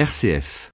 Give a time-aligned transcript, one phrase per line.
[0.00, 0.70] RCF.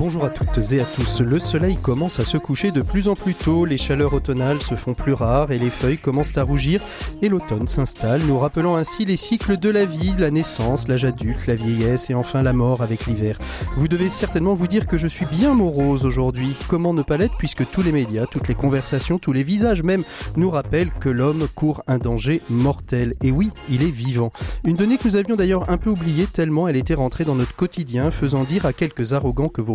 [0.00, 1.20] Bonjour à toutes et à tous.
[1.20, 4.74] Le soleil commence à se coucher de plus en plus tôt, les chaleurs automnales se
[4.74, 6.80] font plus rares et les feuilles commencent à rougir
[7.20, 11.46] et l'automne s'installe, nous rappelant ainsi les cycles de la vie, la naissance, l'âge adulte,
[11.46, 13.38] la vieillesse et enfin la mort avec l'hiver.
[13.76, 16.56] Vous devez certainement vous dire que je suis bien morose aujourd'hui.
[16.66, 20.04] Comment ne pas l'être puisque tous les médias, toutes les conversations, tous les visages même
[20.34, 23.12] nous rappellent que l'homme court un danger mortel.
[23.22, 24.30] Et oui, il est vivant.
[24.64, 27.54] Une donnée que nous avions d'ailleurs un peu oubliée tellement elle était rentrée dans notre
[27.54, 29.74] quotidien, faisant dire à quelques arrogants que vous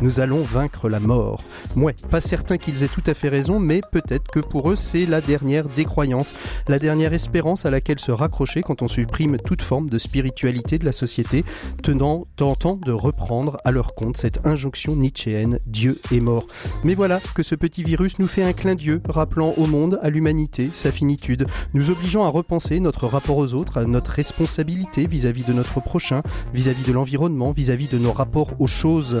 [0.00, 1.42] nous allons vaincre la mort.
[1.76, 5.06] Ouais, pas certain qu'ils aient tout à fait raison, mais peut-être que pour eux c'est
[5.06, 6.34] la dernière décroyance,
[6.68, 10.84] la dernière espérance à laquelle se raccrocher quand on supprime toute forme de spiritualité de
[10.84, 11.44] la société,
[11.82, 16.46] tenant, tentant de reprendre à leur compte cette injonction nietzschéenne Dieu est mort.
[16.84, 20.10] Mais voilà que ce petit virus nous fait un clin d'yeux, rappelant au monde, à
[20.10, 25.44] l'humanité, sa finitude, nous obligeant à repenser notre rapport aux autres, à notre responsabilité vis-à-vis
[25.44, 26.22] de notre prochain,
[26.52, 29.20] vis-à-vis de l'environnement, vis-à-vis de nos rapports aux choses.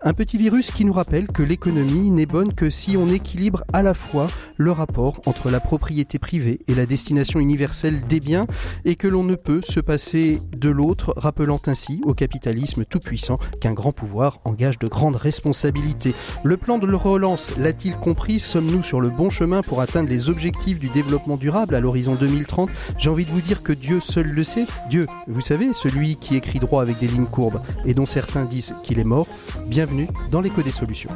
[0.00, 3.82] Un petit virus qui nous rappelle que l'économie n'est bonne que si on équilibre à
[3.82, 8.46] la fois le rapport entre la propriété privée et la destination universelle des biens
[8.84, 13.72] et que l'on ne peut se passer de l'autre, rappelant ainsi au capitalisme tout-puissant qu'un
[13.72, 16.14] grand pouvoir engage de grandes responsabilités.
[16.44, 18.38] Le plan de relance l'a-t-il compris?
[18.38, 22.70] Sommes-nous sur le bon chemin pour atteindre les objectifs du développement durable à l'horizon 2030
[22.98, 24.66] J'ai envie de vous dire que Dieu seul le sait.
[24.90, 28.76] Dieu, vous savez, celui qui écrit droit avec des lignes courbes et dont certains disent
[28.84, 29.26] qu'il est mort.
[29.66, 31.10] Bien bienvenue dans l'écho des solutions.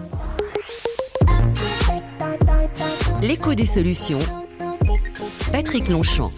[3.20, 4.18] L'écho des solutions.
[5.52, 6.32] Patrick Longchamp.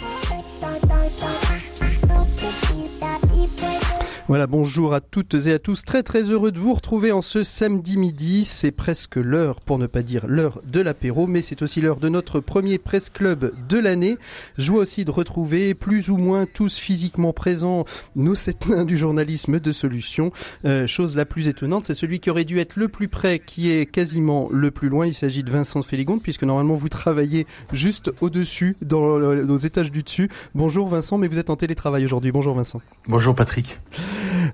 [4.27, 5.85] Voilà, bonjour à toutes et à tous.
[5.85, 8.47] Très très heureux de vous retrouver en ce samedi midi.
[8.47, 12.09] C'est presque l'heure, pour ne pas dire l'heure de l'apéro, mais c'est aussi l'heure de
[12.09, 14.17] notre premier presse club de l'année.
[14.57, 17.85] Joie aussi de retrouver plus ou moins tous physiquement présents
[18.17, 20.33] nos sept nains du journalisme de solutions.
[20.65, 23.71] Euh, chose la plus étonnante, c'est celui qui aurait dû être le plus près, qui
[23.71, 25.07] est quasiment le plus loin.
[25.07, 30.03] Il s'agit de Vincent Féligonde, puisque normalement vous travaillez juste au-dessus, dans nos étages du
[30.03, 30.31] dessus.
[30.55, 32.33] Bonjour Vincent, mais vous êtes en télétravail aujourd'hui.
[32.33, 32.81] Bonjour Vincent.
[33.07, 33.79] Bonjour Patrick.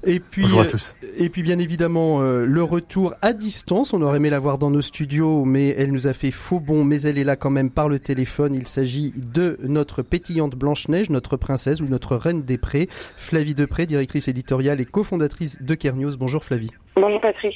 [0.05, 0.95] Et puis, Bonjour à tous.
[1.19, 3.93] Et puis bien évidemment euh, le retour à distance.
[3.93, 6.85] On aurait aimé la voir dans nos studios, mais elle nous a fait faux bon.
[6.85, 8.55] Mais elle est là quand même par le téléphone.
[8.55, 13.55] Il s'agit de notre pétillante Blanche Neige, notre princesse ou notre reine des prés, Flavie
[13.55, 16.17] Depré, directrice éditoriale et cofondatrice de Kernios.
[16.17, 16.71] Bonjour Flavie.
[17.01, 17.55] Bonjour Patrick.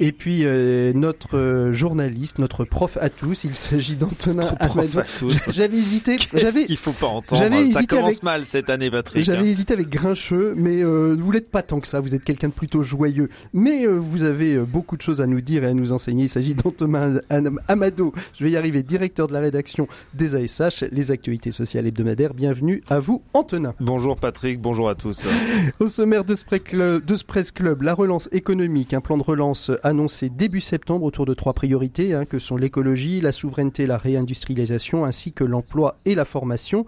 [0.00, 5.02] Et puis euh, notre euh, journaliste, notre prof à tous, il s'agit d'Antonin Prof à
[5.18, 5.38] tous.
[5.50, 7.40] J'avais hésité, j'avais qu'il faut pas entendre.
[7.40, 9.22] J'avais ça commence avec, mal cette année Patrick.
[9.22, 9.44] J'avais hein.
[9.44, 12.52] hésité avec Grincheux, mais euh, vous l'êtes pas tant que ça, vous êtes quelqu'un de
[12.52, 13.30] plutôt joyeux.
[13.54, 16.24] Mais euh, vous avez beaucoup de choses à nous dire et à nous enseigner.
[16.24, 17.20] Il s'agit d'Antonin
[17.68, 22.34] Amado, je vais y arriver, directeur de la rédaction des ASH, les actualités sociales hebdomadaires.
[22.34, 23.74] Bienvenue à vous Antonin.
[23.80, 25.26] Bonjour Patrick, bonjour à tous.
[25.80, 29.22] Au sommaire de ce, club, de ce Presse Club, la relance économique, un plan de
[29.22, 33.96] relance annoncé début septembre autour de trois priorités hein, que sont l'écologie, la souveraineté, la
[33.96, 36.84] réindustrialisation ainsi que l'emploi et la formation.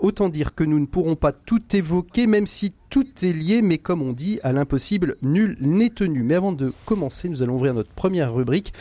[0.00, 3.78] Autant dire que nous ne pourrons pas tout évoquer même si tout est lié mais
[3.78, 6.24] comme on dit à l'impossible nul n'est tenu.
[6.24, 8.72] Mais avant de commencer, nous allons ouvrir notre première rubrique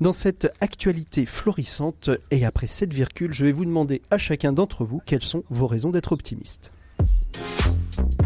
[0.00, 4.84] dans cette actualité florissante et après cette virgule, je vais vous demander à chacun d'entre
[4.84, 6.72] vous quelles sont vos raisons d'être optimiste.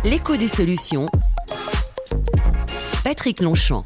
[0.05, 1.07] L'écho des solutions.
[3.06, 3.84] Patrick Longchamp.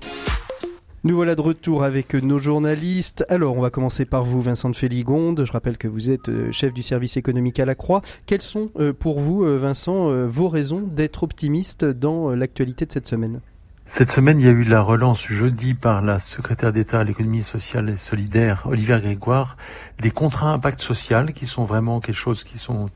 [1.05, 3.27] Nous voilà de retour avec nos journalistes.
[3.29, 5.45] Alors, on va commencer par vous, Vincent de Féligonde.
[5.47, 8.01] Je rappelle que vous êtes euh, chef du service économique à la Croix.
[8.25, 13.07] Quelles sont euh, pour vous, euh, Vincent, vos raisons d'être optimiste dans l'actualité de cette
[13.07, 13.43] semaine?
[13.85, 17.43] Cette semaine, il y a eu la relance jeudi par la secrétaire d'État à l'économie
[17.43, 19.59] sociale et solidaire, Olivier Grégoire,
[20.01, 22.89] des contrats impact social qui sont vraiment quelque chose qui, sont,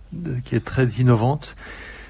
[0.46, 1.54] qui est très innovante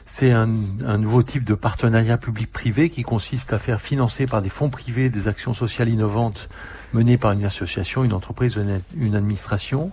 [0.07, 4.69] c'est un, nouveau type de partenariat public-privé qui consiste à faire financer par des fonds
[4.69, 6.49] privés des actions sociales innovantes
[6.93, 9.93] menées par une association, une entreprise, une, une administration.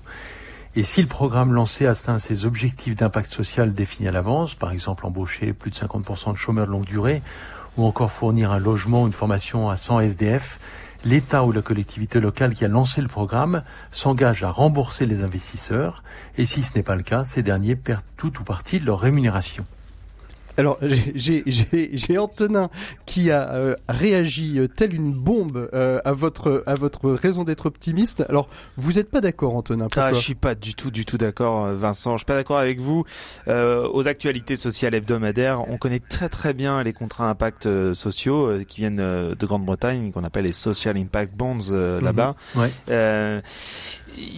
[0.76, 5.06] Et si le programme lancé atteint ses objectifs d'impact social définis à l'avance, par exemple
[5.06, 7.22] embaucher plus de 50% de chômeurs de longue durée,
[7.78, 10.60] ou encore fournir un logement ou une formation à 100 SDF,
[11.06, 16.04] l'État ou la collectivité locale qui a lancé le programme s'engage à rembourser les investisseurs,
[16.38, 19.00] et si ce n'est pas le cas, ces derniers perdent tout ou partie de leur
[19.00, 19.66] rémunération.
[20.62, 20.78] Alors,
[21.16, 22.70] j'ai Antonin
[23.08, 27.66] qui a euh, réagi euh, tel une bombe euh, à votre à votre raison d'être
[27.66, 28.24] optimiste.
[28.30, 28.48] Alors,
[28.78, 31.66] vous n'êtes pas d'accord, Antonin pourquoi Ah, je suis pas du tout, du tout d'accord,
[31.74, 32.14] Vincent.
[32.14, 33.06] Je suis pas d'accord avec vous.
[33.48, 38.98] aux actualités sociales hebdomadaires, on connaît très très bien les contrats impact sociaux qui viennent
[38.98, 41.72] de Grande-Bretagne, qu'on appelle les Social Impact Bonds
[42.02, 42.36] là-bas.
[42.56, 42.62] Mhm.
[42.62, 43.42] Ouais.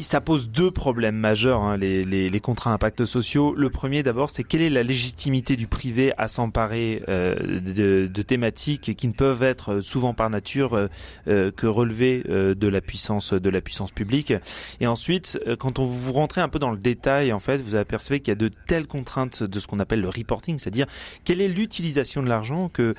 [0.02, 3.54] Ça pose deux problèmes majeurs, hein, les, les, contrats impact sociaux.
[3.56, 8.96] Le premier, d'abord, c'est quelle est la légitimité du privé à s'emparer euh, de, thématiques
[8.96, 10.88] qui ne peuvent être souvent par nature euh,
[11.28, 14.34] euh que relevées euh, de la puissance de la puissance publique.
[14.80, 17.76] Et ensuite, euh, quand on vous rentrez un peu dans le détail, en fait, vous
[17.76, 20.88] apercevez qu'il y a de telles contraintes de ce qu'on appelle le reporting, c'est-à-dire
[21.24, 22.96] quelle est l'utilisation de l'argent que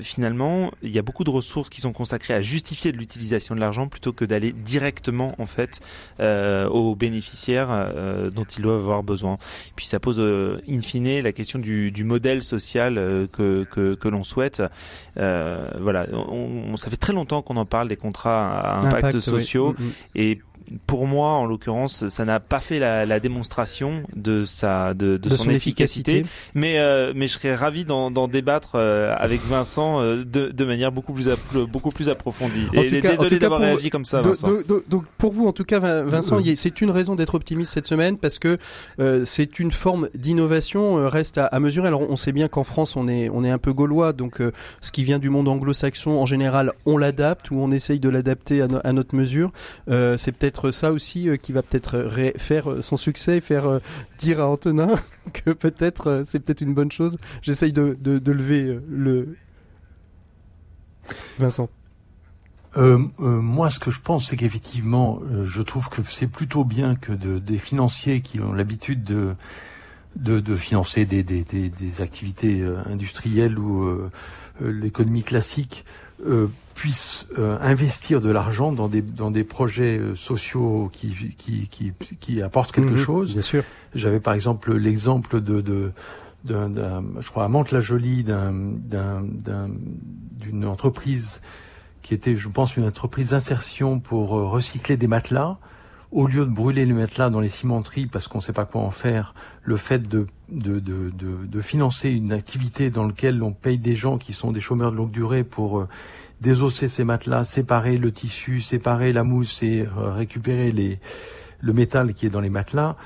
[0.00, 3.60] finalement il y a beaucoup de ressources qui sont consacrées à justifier de l'utilisation de
[3.60, 5.80] l'argent plutôt que d'aller directement en fait
[6.20, 9.38] euh, aux bénéficiaires euh, dont ils doivent avoir besoin.
[9.76, 12.94] Puis ça pose euh, in fine la question du, du modèle social
[13.32, 14.62] que, que, que l'on souhaite.
[15.16, 19.84] voilà, on, ça fait très longtemps qu'on en parle des contrats à impact, sociaux mm,
[19.84, 19.92] mm.
[20.16, 20.38] et
[20.86, 25.28] pour moi, en l'occurrence, ça n'a pas fait la, la, démonstration de sa de, de,
[25.30, 26.24] son, efficacité.
[26.54, 30.92] Mais euh, mais je serais ravi d'en débattre euh, avec Vincent euh, de, de manière
[30.92, 31.28] beaucoup plus
[31.70, 32.66] beaucoup plus approfondie.
[32.72, 34.22] Et désolé d'avoir réagi comme ça.
[34.22, 34.48] Vincent.
[34.88, 38.38] Donc, pour vous, en tout cas, Vincent, c'est une raison d'être optimiste cette semaine parce
[38.38, 38.58] que
[39.24, 41.88] c'est une forme d'innovation reste à, à, mesurer.
[41.88, 44.40] Alors on sait bien qu'en France, on est on est un peu gaulois, donc
[44.80, 48.62] ce qui vient du monde anglo-saxon, en général, on l'adapte ou on essaye de l'adapter
[48.62, 49.50] à, à, notre mesure.
[49.88, 53.80] c'est peut-être ça aussi euh, qui va peut-être euh, faire euh, son succès faire
[54.18, 54.96] dire à Antonin
[55.32, 57.16] que peut-être c'est peut-être une bonne chose.
[57.42, 57.96] J'essaye de,
[58.30, 59.36] lever le
[61.38, 61.68] Vincent.
[62.76, 67.38] moi, ce que je pense, c'est qu'effectivement, je trouve que c'est plutôt bien que de,
[67.38, 69.34] des financiers qui ont l'habitude de,
[70.16, 73.88] de, financer des, des, des activités industrielles ou
[74.60, 75.84] l'économie classique
[76.78, 81.92] puissent euh, investir de l'argent dans des dans des projets euh, sociaux qui qui qui,
[82.20, 83.32] qui apportent quelque mhm, chose.
[83.32, 83.64] Bien sûr.
[83.96, 85.92] J'avais par exemple l'exemple de de
[86.44, 89.68] d'un, je crois à Mantes-la-Jolie d'un d'un
[90.40, 91.42] d'une entreprise
[92.02, 95.58] qui était, je pense, une entreprise d'insertion pour euh, recycler des matelas.
[96.12, 98.80] Au lieu de brûler les matelas dans les cimenteries parce qu'on ne sait pas quoi
[98.82, 103.52] en faire, le fait de, de, de, de, de financer une activité dans laquelle on
[103.52, 105.86] paye des gens qui sont des chômeurs de longue durée pour
[106.40, 110.98] désosser ces matelas, séparer le tissu, séparer la mousse et euh, récupérer les,
[111.60, 112.96] le métal qui est dans les matelas.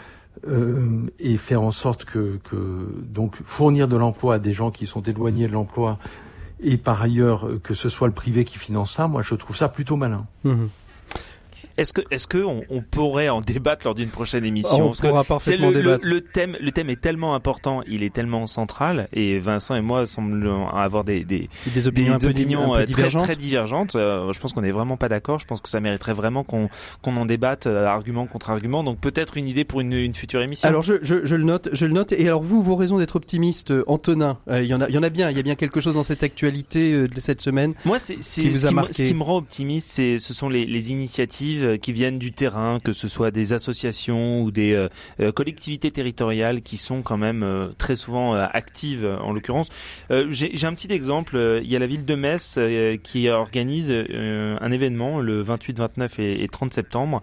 [0.49, 4.87] Euh, et faire en sorte que, que donc fournir de l'emploi à des gens qui
[4.87, 5.99] sont éloignés de l'emploi
[6.59, 9.69] et par ailleurs que ce soit le privé qui finance ça, moi je trouve ça
[9.69, 10.27] plutôt malin.
[10.43, 10.65] Mmh.
[11.77, 15.01] Est-ce que est-ce que on, on, pourrait en débattre lors d'une prochaine émission On Parce
[15.01, 16.07] pourra parfaitement le, débattre.
[16.07, 20.07] Le, thème le thème est tellement important, il est tellement central et Vincent et moi
[20.07, 23.25] semblons avoir des des, des opinions, un peu, euh, divergentes.
[23.25, 23.97] Très, divergentes.
[23.97, 25.39] Euh, je pense qu'on n'est vraiment pas d'accord.
[25.39, 26.69] Je pense que ça mériterait vraiment qu'on
[27.01, 28.85] qu'on en débatte euh, argument contre argument.
[28.85, 30.69] Donc peut-être une idée pour une, une future émission.
[30.69, 32.13] Alors je, je, je, le note, je le note.
[32.13, 35.03] Et alors vous, vos raisons d'être optimiste, Antonin, il y en a il y en
[35.03, 35.31] a bien.
[35.31, 37.75] Il y a bien quelque chose dans cette actualité de cette semaine.
[37.85, 41.62] Moi, c'est ce, qui, ce qui me rend optimiste, c'est ce sont les, les initiatives
[41.81, 44.89] qui viennent du terrain, que ce soit des associations ou des euh,
[45.21, 49.69] euh, collectivités territoriales qui sont quand même euh, très souvent actives en l'occurrence.
[50.29, 52.59] J'ai un petit exemple, il y a la ville de Metz
[53.03, 57.21] qui organise un événement le 28, 29 et, 30 septembre,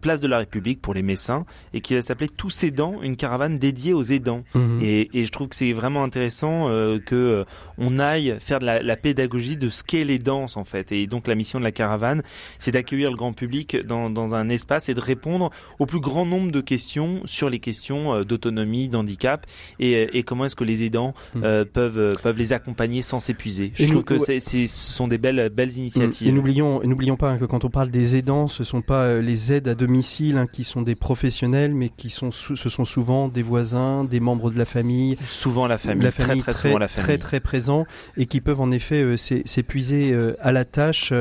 [0.00, 3.58] place de la République pour les Messins, et qui va s'appeler Tous aidants, une caravane
[3.58, 4.42] dédiée aux aidants.
[4.54, 4.82] Mmh.
[4.82, 6.66] Et, et, je trouve que c'est vraiment intéressant
[7.06, 7.44] que
[7.78, 10.92] on aille faire de la, la pédagogie de ce qu'est les danses en fait.
[10.92, 12.22] Et donc la mission de la caravane,
[12.58, 13.49] c'est d'accueillir le grand public
[13.86, 17.58] dans, dans, un espace et de répondre au plus grand nombre de questions sur les
[17.58, 19.46] questions euh, d'autonomie, d'handicap
[19.78, 21.44] et, euh, et, comment est-ce que les aidants hmm.
[21.44, 23.72] euh, peuvent peuvent les accompagner sans s'épuiser.
[23.74, 26.28] Je trouve que c'est, ce sont des belles belles initiatives.
[26.28, 29.52] Et n'oublions n'oublions pas hein, que quand on parle des aidants, ce sont pas les
[29.52, 33.42] aides à domicile hein, qui sont des professionnels, mais qui sont ce sont souvent des
[33.42, 36.88] voisins, des membres de la famille, souvent la famille, la famille très très, souvent la
[36.88, 37.04] famille.
[37.04, 37.84] très très présent
[38.16, 41.12] et qui peuvent en effet s'épuiser à la tâche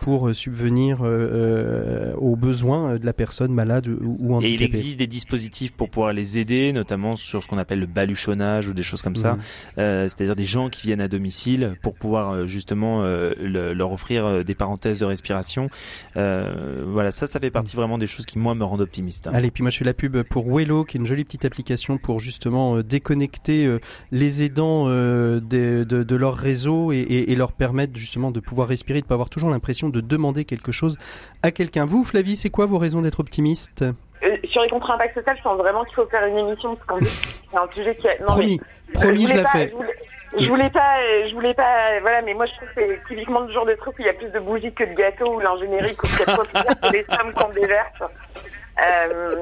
[0.00, 1.02] pour subvenir
[1.52, 4.52] euh, aux besoins de la personne malade ou handicapée.
[4.52, 7.86] Et il existe des dispositifs pour pouvoir les aider, notamment sur ce qu'on appelle le
[7.86, 9.38] baluchonnage ou des choses comme ça, mmh.
[9.78, 14.54] euh, c'est-à-dire des gens qui viennent à domicile pour pouvoir euh, justement leur offrir des
[14.54, 15.68] parenthèses de respiration.
[16.14, 19.28] voilà, ça, ça fait partie vraiment des choses qui moi me rendent optimiste.
[19.32, 21.98] Allez, puis moi je fais la pub pour Wello, qui est une jolie petite application
[21.98, 23.78] pour justement déconnecter
[24.10, 28.68] les aidants de, de, de, leur réseau et, et, et, leur permettre justement de pouvoir
[28.68, 30.98] respirer, de pas avoir toujours l'impression de demander quelque chose
[31.42, 31.84] à quelqu'un.
[31.84, 33.82] Vous, Flavie, c'est quoi vos raisons d'être optimiste?
[33.82, 36.86] Euh, sur les contrats impact social, je pense vraiment qu'il faut faire une émission parce
[36.86, 37.06] qu'en
[37.50, 38.06] c'est un sujet qui.
[38.20, 39.72] Non, promis, mais, promis, je, je la fais.
[40.38, 40.96] Je voulais, pas,
[41.28, 43.92] je voulais pas, voilà, mais moi je trouve que c'est typiquement le genre de truc
[43.98, 46.44] où il y a plus de bougies que de gâteaux, ou l'ingénierie coûte quatre fois
[46.44, 48.02] plus cher que les femmes qu'on déverse.
[48.82, 49.34] Euh,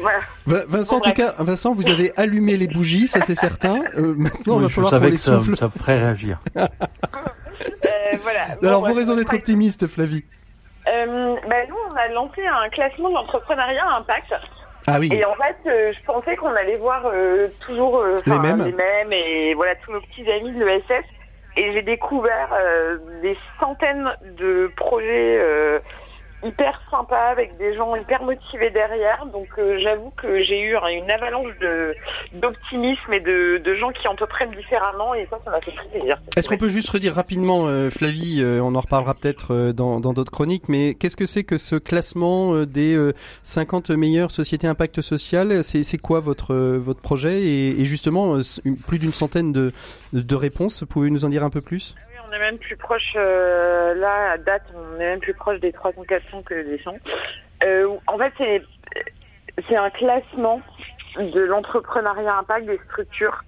[0.00, 0.64] voilà.
[0.66, 3.84] Vincent, en tout cas, Vincent, vous avez allumé les bougies, ça c'est certain.
[3.96, 5.56] Euh, maintenant, oui, il va falloir qu'on les ça, souffle.
[5.56, 6.40] ça ferait réagir.
[6.56, 6.66] euh,
[8.22, 8.40] voilà.
[8.60, 10.24] Alors, bon, vos raisons d'être optimiste, Flavie?
[10.88, 14.34] Euh, bah, nous, on a lancé un classement d'entrepreneuriat à impact.
[14.86, 15.08] Ah oui.
[15.12, 18.64] Et en fait, euh, je pensais qu'on allait voir euh, toujours euh, Les mêmes.
[18.64, 21.04] les mêmes et voilà tous nos petits amis de l'ESS.
[21.56, 25.78] Et j'ai découvert euh, des centaines de projets euh,
[26.44, 29.26] hyper sympas avec des gens hyper motivés derrière.
[29.26, 31.94] Donc euh, j'avoue que j'ai eu hein, une avalanche de
[32.34, 36.18] d'optimisme et de, de gens qui entreprennent différemment et ça, ça m'a fait très plaisir.
[36.36, 40.00] Est-ce qu'on peut juste redire rapidement, euh, Flavie, euh, on en reparlera peut-être euh, dans
[40.00, 44.30] dans d'autres chroniques, mais qu'est-ce que c'est que ce classement euh, des euh, 50 meilleures
[44.30, 45.62] sociétés impact social?
[45.62, 47.42] C'est c'est quoi votre euh, votre projet?
[47.42, 48.40] Et, et justement euh,
[48.86, 49.72] plus d'une centaine de
[50.12, 50.84] de réponses.
[50.88, 51.94] Pouvez vous nous en dire un peu plus?
[52.32, 55.72] On est même plus proche, euh, là, à date, on est même plus proche des
[55.72, 56.94] 300-400 que des 100.
[57.64, 58.62] Euh, en fait, c'est,
[59.68, 60.60] c'est un classement
[61.18, 63.44] de l'entrepreneuriat impact des structures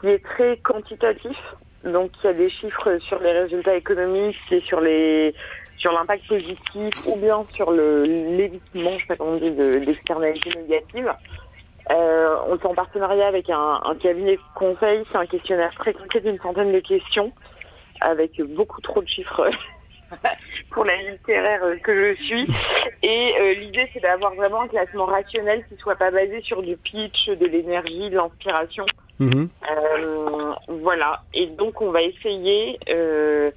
[0.00, 1.36] qui est très quantitatif.
[1.84, 5.34] Donc, il y a des chiffres sur les résultats économiques et sur les
[5.78, 9.84] sur l'impact positif ou bien sur le l'évitement, je sais pas comment on dit, de,
[9.84, 11.12] d'externalités négatives.
[11.90, 15.04] Euh, on est en partenariat avec un, cabinet de conseil.
[15.10, 17.32] C'est un questionnaire très complet d'une centaine de questions
[18.00, 19.50] avec beaucoup trop de chiffres
[20.70, 22.46] pour la littéraire que je suis.
[23.02, 26.76] Et euh, l'idée, c'est d'avoir vraiment un classement rationnel qui soit pas basé sur du
[26.76, 28.86] pitch, de l'énergie, de l'inspiration.
[29.18, 29.48] Mhm.
[29.70, 31.22] Euh, voilà.
[31.34, 32.78] Et donc, on va essayer.
[32.88, 33.50] Euh,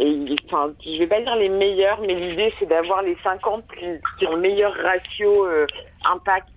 [0.00, 3.86] et, enfin, je vais pas dire les meilleurs, mais l'idée, c'est d'avoir les 50 qui,
[4.18, 5.66] qui ont le meilleur ratio euh,
[6.04, 6.48] impact.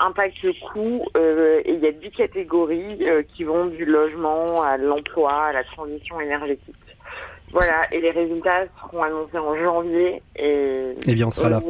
[0.00, 4.62] Euh, impact coût euh, et il y a 10 catégories euh, qui vont du logement
[4.62, 6.74] à l'emploi à la transition énergétique.
[7.52, 11.62] Voilà, et les résultats seront annoncés en janvier et Eh bien, on sera là.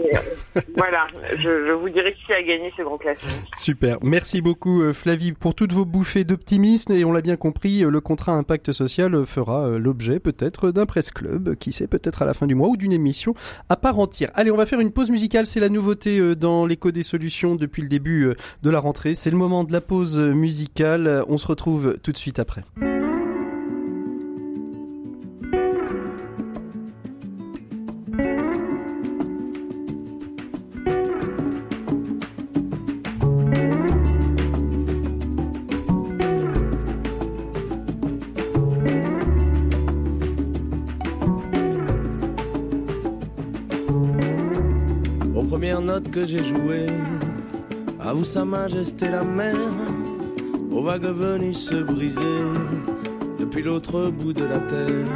[0.54, 3.28] et, voilà, je, je vous dirai qui a gagné ce grand classement.
[3.56, 3.98] Super.
[4.02, 7.90] Merci beaucoup euh, Flavie pour toutes vos bouffées d'optimisme et on l'a bien compris, euh,
[7.90, 12.22] le contrat impact social euh, fera euh, l'objet peut-être d'un presse club, qui sait peut-être
[12.22, 13.34] à la fin du mois ou d'une émission
[13.68, 14.30] à part entière.
[14.34, 17.56] Allez, on va faire une pause musicale, c'est la nouveauté euh, dans l'écho des solutions
[17.56, 19.14] depuis le début euh, de la rentrée.
[19.14, 21.06] C'est le moment de la pause euh, musicale.
[21.06, 22.62] Euh, On se retrouve tout de suite après.
[46.00, 46.86] Que j'ai jouées,
[48.00, 49.56] à vous sa majesté la mer,
[50.70, 52.40] aux vagues venues se briser
[53.38, 55.06] depuis l'autre bout de la terre.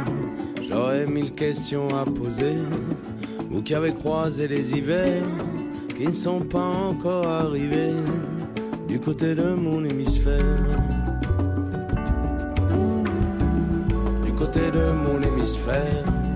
[0.69, 2.55] J'aurais mille questions à poser,
[3.49, 5.23] vous qui avez croisé les hivers
[5.97, 7.95] qui ne sont pas encore arrivés
[8.87, 10.43] du côté de mon hémisphère.
[14.23, 16.26] Du côté de mon hémisphère.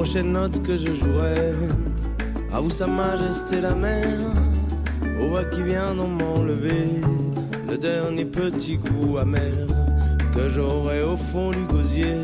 [0.00, 1.52] Aux prochaines notes que je jouerai.
[2.50, 4.08] À vous, Sa Majesté la mer,
[5.20, 6.88] au voix qui vient m'enlever
[7.68, 9.52] le dernier petit goût amer
[10.34, 12.16] que j'aurai au fond du gosier.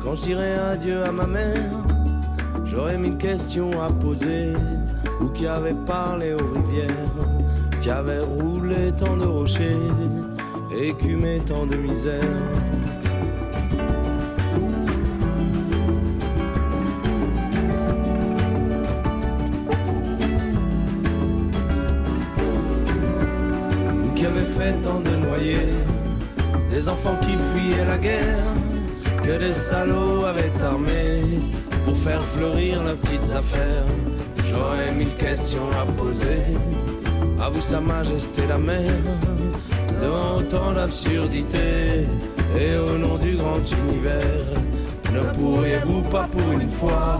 [0.00, 1.72] Quand je dirai adieu à ma mère,
[2.66, 4.52] j'aurai mille questions à poser.
[5.18, 7.16] Vous qui avez parlé aux rivières,
[7.80, 9.88] qui avez roulé tant de rochers,
[10.80, 12.65] écumé tant de misère.
[29.70, 31.20] Salauds avaient armé
[31.84, 33.90] pour faire fleurir leurs petites affaires.
[34.48, 36.42] J'aurais mille questions à poser,
[37.40, 38.92] à vous Sa Majesté la mer,
[40.00, 42.06] devant autant d'absurdité
[42.56, 44.46] et au nom du grand univers.
[45.12, 47.18] Ne pourriez-vous pas pour une fois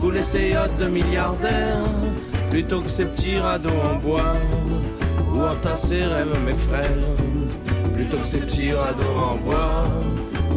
[0.00, 1.90] couler ces yachts de milliardaires
[2.50, 4.34] plutôt que ces petits radeaux en bois
[5.32, 7.06] ou entasser rêves mes frères
[7.94, 10.01] plutôt que ces petits radeaux en bois?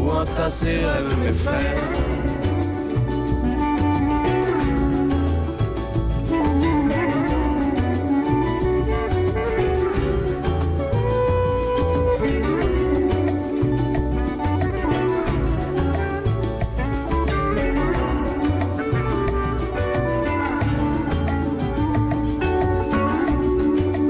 [0.06, 1.64] Ou entasser rêves mes frères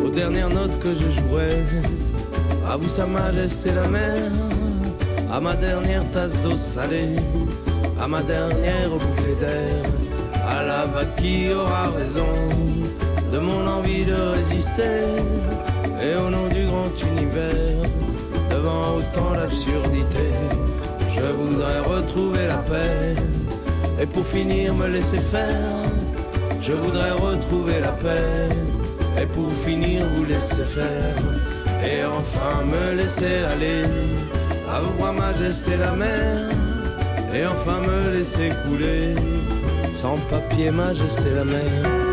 [0.04, 1.64] aux dernières notes que je jouerai.
[2.68, 4.32] À vous, Sa Majesté la mer,
[5.32, 7.16] à ma dernière tasse d'eau salée,
[8.02, 9.84] à ma dernière bouffée d'air,
[10.48, 12.34] à la vague qui aura raison
[13.32, 15.02] de mon envie de résister,
[16.02, 17.82] et au nom du grand univers,
[18.50, 20.34] de devant autant d'absurdités.
[21.16, 23.16] Je voudrais retrouver la paix
[24.02, 25.86] et pour finir me laisser faire.
[26.62, 28.50] Je voudrais retrouver la paix
[29.22, 31.16] et pour finir vous laisser faire
[31.84, 33.86] et enfin me laisser aller
[34.76, 36.50] à majesté la mer
[37.34, 39.16] et enfin me laisser couler
[39.96, 42.05] sans papier majesté la mer.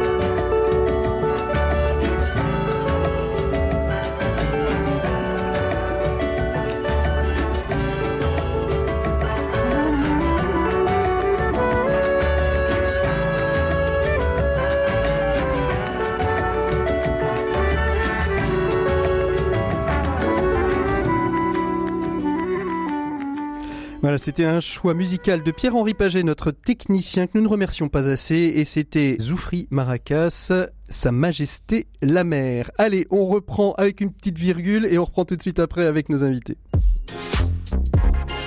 [24.23, 28.52] C'était un choix musical de Pierre-Henri Paget, notre technicien que nous ne remercions pas assez,
[28.55, 30.52] et c'était Zoufri Maracas,
[30.88, 32.71] Sa Majesté la Mer.
[32.79, 36.09] Allez, on reprend avec une petite virgule et on reprend tout de suite après avec
[36.09, 36.57] nos invités.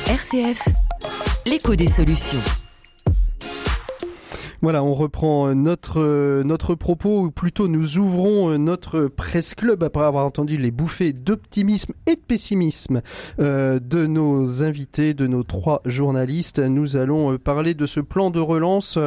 [0.07, 0.65] RCF,
[1.45, 2.64] l'écho des solutions.
[4.61, 10.25] Voilà, on reprend notre notre propos, ou plutôt nous ouvrons notre presse club après avoir
[10.25, 13.01] entendu les bouffées d'optimisme et de pessimisme
[13.39, 16.59] euh, de nos invités, de nos trois journalistes.
[16.59, 18.97] Nous allons parler de ce plan de relance,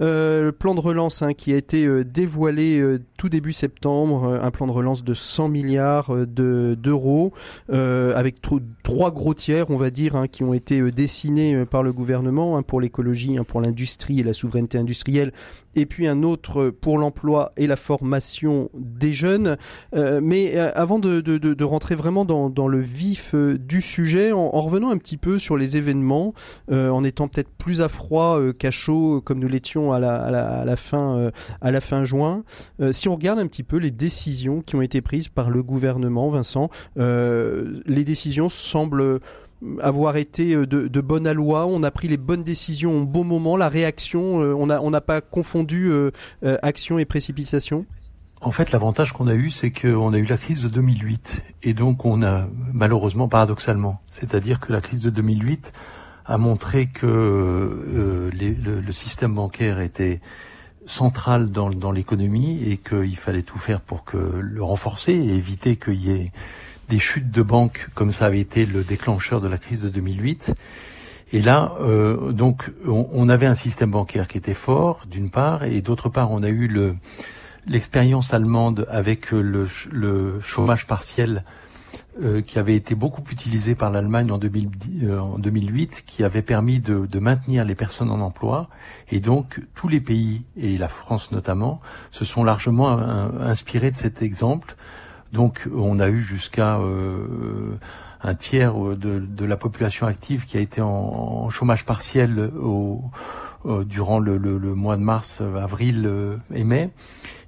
[0.00, 4.24] euh, le plan de relance hein, qui a été euh, dévoilé euh, tout début septembre,
[4.24, 7.32] euh, un plan de relance de 100 milliards de d'euros,
[7.70, 8.36] avec
[8.82, 12.82] trois gros tiers, on va dire, hein, qui ont été dessinés par le gouvernement pour
[12.82, 15.32] l'écologie, pour l'industrie et la souveraineté industrielle
[15.76, 19.56] et puis un autre pour l'emploi et la formation des jeunes.
[19.94, 24.32] Euh, mais euh, avant de, de, de, rentrer vraiment dans, le vif euh, du sujet,
[24.32, 26.34] en, en, revenant un petit peu sur les événements,
[26.70, 30.14] euh, en étant peut-être plus à froid euh, qu'à chaud, comme nous l'étions à la,
[30.14, 30.64] à
[31.70, 32.44] la fin juin,
[32.92, 36.28] si on regarde un petit peu les décisions qui ont été prises par le gouvernement,
[36.28, 39.20] Vincent, les décisions semblent
[39.80, 43.56] avoir été euh, de, bonne loi, on a pris les bonnes décisions au bon moment,
[43.56, 46.10] la réaction, euh, on n'a on pas confondu euh,
[46.62, 47.86] action et précipitation?
[48.40, 51.42] En fait, l'avantage qu'on a eu, c'est qu'on a eu la crise de 2008.
[51.62, 55.72] Et donc, on a, malheureusement, paradoxalement, c'est-à-dire que la crise de 2008
[56.26, 60.20] a montré que euh, le, système bancaire était
[60.86, 65.76] central dans, dans l'économie et qu'il fallait tout faire pour que le renforcer et éviter
[65.76, 66.32] qu'il y ait
[66.88, 70.54] des chutes de banques comme ça avait été le déclencheur de la crise de 2008.
[71.32, 75.64] Et là, euh, donc, on, on, avait un système bancaire qui était fort, d'une part,
[75.64, 76.94] et d'autre part, on a eu le
[77.66, 81.44] l'expérience allemande avec le, le chômage partiel
[82.22, 86.78] euh, qui avait été beaucoup utilisé par l'Allemagne en, euh, en, 2008, qui avait permis
[86.78, 88.68] de, de, maintenir les personnes en emploi.
[89.10, 93.96] Et donc, tous les pays, et la France notamment, se sont largement euh, inspirés de
[93.96, 94.76] cet exemple
[95.32, 97.76] donc on a eu jusqu'à euh,
[98.22, 103.02] un tiers de, de, la population active qui a été en, en chômage partiel au,
[103.02, 104.38] euh, durant le,
[104.74, 106.90] mois de mars, avril euh, et mai.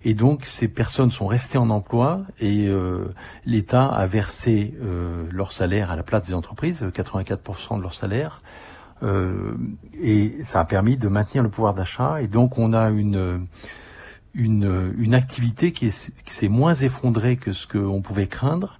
[0.04, 3.06] Et donc ces personnes sont restées en emploi et euh,
[3.44, 8.40] l'État a versé euh, leur salaire à la place des entreprises, 84% de leur salaire.
[10.00, 12.22] et ça a permis de maintenir le pouvoir d'achat.
[12.22, 13.48] Et donc on a une
[15.14, 18.78] activité qui s'est moins effondrée que ce qu'on pouvait craindre,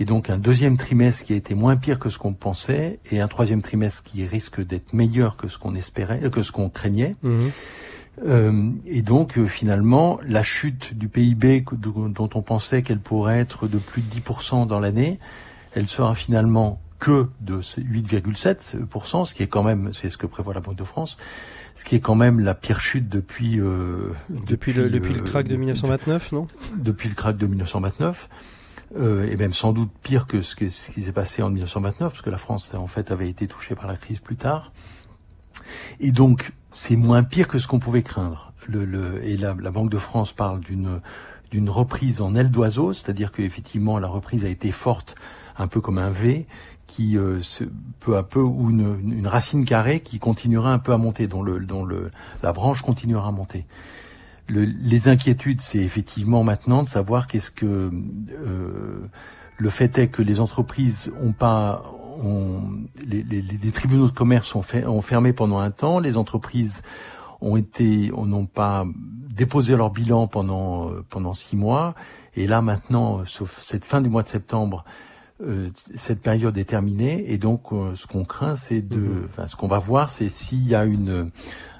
[0.00, 3.20] et donc un deuxième trimestre qui a été moins pire que ce qu'on pensait, et
[3.20, 7.16] un troisième trimestre qui risque d'être meilleur que ce qu'on espérait, que ce qu'on craignait.
[7.22, 7.40] Mmh.
[8.26, 13.68] Euh, et donc euh, finalement, la chute du PIB dont on pensait qu'elle pourrait être
[13.68, 15.18] de plus de 10% dans l'année,
[15.74, 20.54] elle sera finalement que de 8,7%, ce qui est quand même, c'est ce que prévoit
[20.54, 21.16] la Banque de France,
[21.74, 25.24] ce qui est quand même la pire chute depuis euh, depuis, le depuis le euh,
[25.24, 26.46] crack de 1929, non?
[26.76, 28.28] Depuis le crack de 1929.
[28.96, 32.30] Euh, et même sans doute pire que ce, qui s'est passé en 1929, parce que
[32.30, 34.72] la France en fait avait été touchée par la crise plus tard.
[36.00, 38.52] Et donc c'est moins pire que ce qu'on pouvait craindre.
[38.68, 43.32] Le, le, et la, la Banque de France parle d'une reprise en aile d'oiseau, c'est-à-dire
[43.32, 45.14] qu'effectivement la reprise a été forte,
[45.56, 46.46] un peu comme un V,
[46.86, 47.40] qui euh,
[48.00, 51.42] peu à peu ou une, une, racine carrée qui continuera un peu à monter, dont
[51.42, 52.10] le dont le
[52.42, 53.64] la branche continuera à monter.
[54.48, 57.90] Le, les inquiétudes, c'est effectivement maintenant de savoir qu'est-ce que
[58.30, 59.08] euh,
[59.56, 61.84] le fait est que les entreprises ont pas
[62.22, 62.60] ont,
[63.06, 66.82] les, les, les, tribunaux de commerce ont, fait, ont fermé pendant un temps, les entreprises
[67.40, 68.84] ont été n'ont pas
[69.30, 71.94] déposé leur bilan pendant pendant six mois
[72.34, 74.84] et là maintenant, sauf cette fin du mois de septembre,
[75.42, 79.28] euh, cette période est terminée et donc euh, ce qu'on craint, c'est de, mhm.
[79.30, 81.30] enfin, ce qu'on va voir, c'est s'il y a une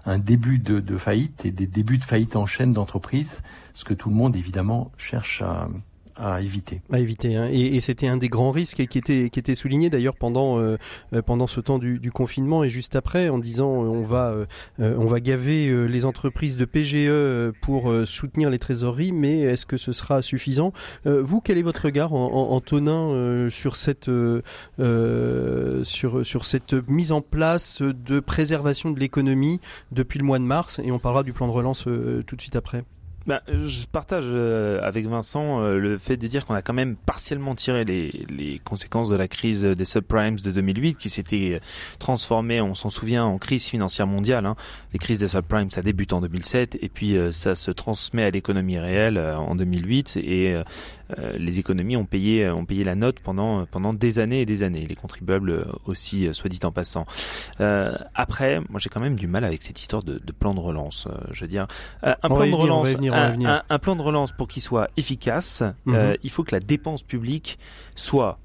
[0.04, 3.42] un début de, faillite et des débuts de faillite en chaîne d'entreprise,
[3.74, 5.68] ce que tout le monde évidemment cherche à,
[6.16, 6.82] à éviter.
[6.92, 7.36] À éviter.
[7.36, 7.48] Hein.
[7.50, 10.76] Et, c'était un des grands risques qui était qui était souligné d'ailleurs pendant euh,
[11.12, 14.34] euh, pendant ce temps du, confinement et juste après en disant euh, on va
[14.78, 19.92] on va gaver les entreprises de PGE pour soutenir les trésoreries, mais est-ce que ce
[19.92, 20.72] sera suffisant?
[21.04, 24.10] Vous, quel est votre regard en, en, sur cette
[25.82, 30.80] sur sur cette mise en place de préservation de l'économie depuis le mois de mars?
[30.84, 32.84] Et on parlera du plan de relance tout de suite après.
[33.26, 36.96] Bah, je partage euh, avec Vincent euh, le fait de dire qu'on a quand même
[36.96, 41.60] partiellement tiré les, les, conséquences de la crise des subprimes de 2008 qui s'était
[41.98, 44.46] transformée, on s'en souvient, en crise financière mondiale.
[44.46, 44.56] Hein.
[44.92, 48.30] Les crises des subprimes, ça débute en 2007 et puis euh, ça se transmet à
[48.30, 50.56] l'économie réelle en 2008 et
[51.36, 54.84] les économies ont payé, ont payé la note pendant, pendant des années et des années.
[54.86, 57.06] Les contribuables aussi, soit dit en passant.
[58.14, 61.08] après, moi j'ai quand même du mal avec cette histoire de, de plan de relance.
[61.30, 61.66] je veux dire,
[62.02, 62.88] un plan de relance
[63.68, 65.94] un, plan de relance pour qu'il soit efficace, mhm.
[65.94, 67.58] euh, il faut que la dépense publique
[67.94, 68.38] soit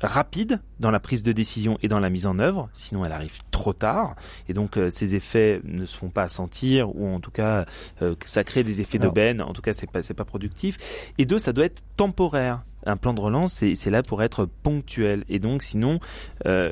[0.00, 3.38] rapide dans la prise de décision et dans la mise en œuvre, sinon elle arrive
[3.50, 4.14] trop tard.
[4.48, 7.64] Et donc euh, ces effets ne se font pas sentir ou en tout cas
[8.02, 11.12] euh, ça crée des effets d'aubaine, en tout cas c'est pas c'est pas productif.
[11.18, 15.24] Et deux, ça doit être temporaire un plan de relance, c'est là pour être ponctuel.
[15.28, 16.00] Et donc, sinon,
[16.46, 16.70] euh,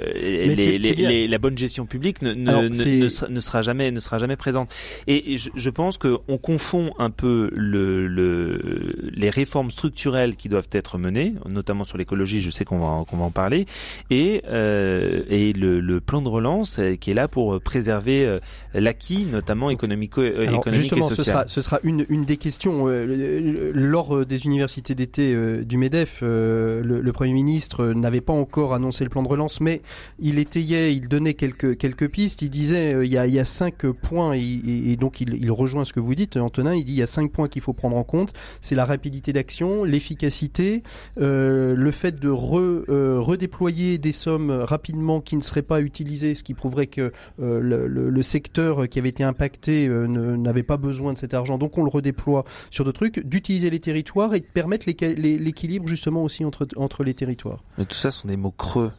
[1.29, 4.71] la bonne gestion publique ne, ne, sera, jamais ne sera jamais présente.
[5.07, 10.69] Et je, je pense qu'on confond un peu le, le, les réformes structurelles qui doivent
[10.73, 12.41] être menées, notamment sur l'écologie.
[12.41, 13.67] Je sais qu'on va qu'on va en parler,
[14.11, 18.39] et euh, et le, le, plan de relance euh, qui est là pour préserver euh,
[18.75, 21.17] l'acquis, notamment économico, économique justement, et social.
[21.17, 26.83] Ce sera, ce sera une une des questions lors des universités d'été du MEDEF euh,
[26.83, 29.81] le, Premier ministre n'avait pas encore annoncé le plan de relance, mais
[30.19, 32.43] il étayait, il donnait quelques, quelques pistes.
[32.43, 36.15] Il disait euh, il, y a, cinq points, et, donc il, rejoint ce que vous
[36.15, 36.75] dites, Antonin.
[36.75, 38.33] Il dit il y a cinq points qu'il faut prendre en compte.
[38.61, 40.83] C'est la rapidité d'action, l'efficacité,
[41.19, 46.55] euh, le fait de redéployer des sommes rapidement qui ne seraient pas utilisées, ce qui
[46.55, 51.59] prouverait que le, le, secteur qui avait été impacté n'avait pas besoin de cet argent.
[51.59, 56.23] Donc on le redéploie sur d'autres trucs, d'utiliser les territoires et de permettre l'équilibre justement
[56.23, 57.63] aussi entre, entre les territoires.
[57.79, 58.93] Mais tout ça sont des mots creux.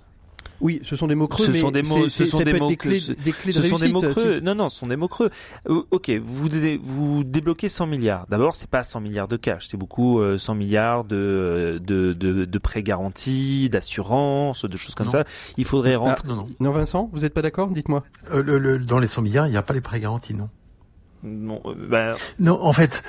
[0.60, 2.68] Oui, ce sont des mots creux, ce mais sont des mots, ce sont des mots,
[2.68, 4.40] des clés, des clés ce de sont des mots creux.
[4.40, 5.30] Non, non, ce sont des mots creux.
[5.70, 6.50] Euh, ok, vous
[6.82, 8.26] vous débloquez 100 milliards.
[8.28, 12.46] D'abord, c'est pas 100 milliards de cash, c'est beaucoup 100 euh, milliards de de de,
[12.46, 15.26] de prêts garantis, d'assurance, de choses comme ça.
[15.58, 16.28] Il faudrait ah, rentrer.
[16.28, 16.50] non, non.
[16.60, 17.70] non, Vincent, vous êtes pas d'accord?
[17.70, 18.04] Dites-moi.
[18.32, 20.50] Euh, le, le, dans les 100 milliards, il n'y a pas les prêts garantis, non?
[21.24, 22.14] Non, bah...
[22.40, 23.04] non, en fait,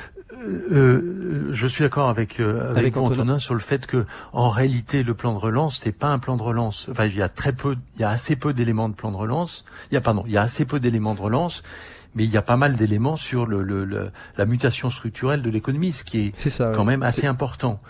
[0.46, 3.38] euh, je suis d'accord avec, euh, avec, Antonin.
[3.38, 6.42] sur le fait que, en réalité, le plan de relance, c'est pas un plan de
[6.42, 6.88] relance.
[6.90, 9.16] Enfin, il y a très peu, il y a assez peu d'éléments de plan de
[9.16, 9.64] relance.
[9.90, 11.62] Il y a, pardon, il y a assez peu d'éléments de relance,
[12.14, 15.92] mais il y a pas mal d'éléments sur le, le, la mutation structurelle de l'économie,
[15.92, 17.81] ce qui est, ça, quand même assez important.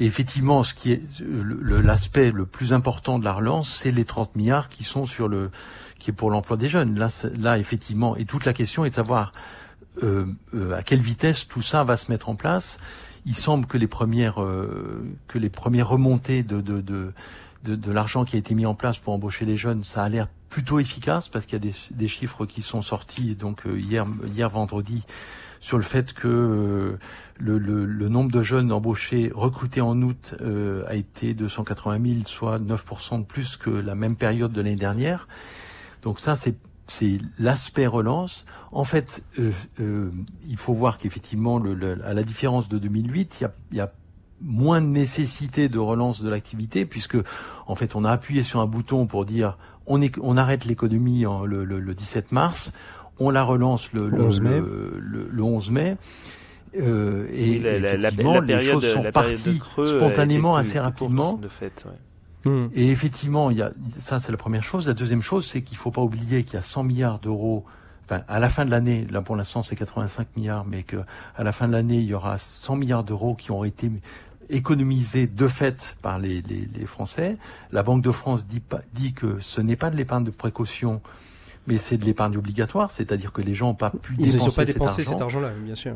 [0.00, 4.34] Et effectivement, ce qui est l'aspect le, plus important de la relance, c'est les 30
[4.34, 5.50] milliards qui sont sur le,
[5.98, 6.98] qui est pour l'emploi des jeunes.
[6.98, 9.32] Là, là, effectivement, et toute la question est de savoir
[10.02, 12.78] euh, euh, à quelle vitesse tout ça va se mettre en place.
[13.26, 17.12] Il semble que les premières euh, que les premières remontées de de, de,
[17.64, 20.08] de, de l'argent qui a été mis en place pour embaucher les jeunes, ça a
[20.08, 24.06] l'air plutôt efficace parce qu'il y a des, des, chiffres qui sont sortis donc hier
[24.26, 25.04] hier vendredi
[25.60, 26.98] sur le fait que
[27.38, 30.34] le, le, le, nombre de jeunes embauchés recrutés en août
[30.86, 34.76] a été de 180 000, soit 9% de plus que la même période de l'année
[34.76, 35.26] dernière.
[36.02, 36.54] Donc ça, c'est
[36.86, 38.44] c'est l'aspect relance.
[38.72, 40.10] En fait, euh, euh,
[40.46, 43.92] il faut voir qu'effectivement, le, à la différence de 2008, il y a, y a,
[44.40, 47.16] moins de nécessité de relance de l'activité, puisque
[47.66, 51.24] en fait, on a appuyé sur un bouton pour dire on, est, on arrête l'économie
[51.46, 52.72] le, le, 17 mars,
[53.18, 54.60] on la relance le, 11 mai.
[54.60, 55.96] Le, 11 mai.
[56.76, 61.34] Euh, et la, effectivement, les choses sont parties spontanément assez rapidement.
[61.34, 61.92] De fait, ouais.
[62.44, 62.66] Hmm.
[62.74, 64.86] Et effectivement, il y a, ça c'est la première chose.
[64.86, 67.64] La deuxième chose, c'est qu'il faut pas oublier qu'il y a 100 milliards d'euros.
[68.04, 70.98] Enfin, à la fin de l'année, là pour l'instant c'est 85 milliards, mais que
[71.36, 73.90] à la fin de l'année il y aura 100 milliards d'euros qui ont été
[74.50, 77.38] économisés de fait par les, les, les Français.
[77.72, 81.00] La Banque de France dit, dit que ce n'est pas de l'épargne de précaution,
[81.66, 84.64] mais c'est de l'épargne obligatoire, c'est-à-dire que les gens n'ont pas pu Ils dépenser, pas
[84.64, 85.94] dépensé cet argent-là, bien sûr.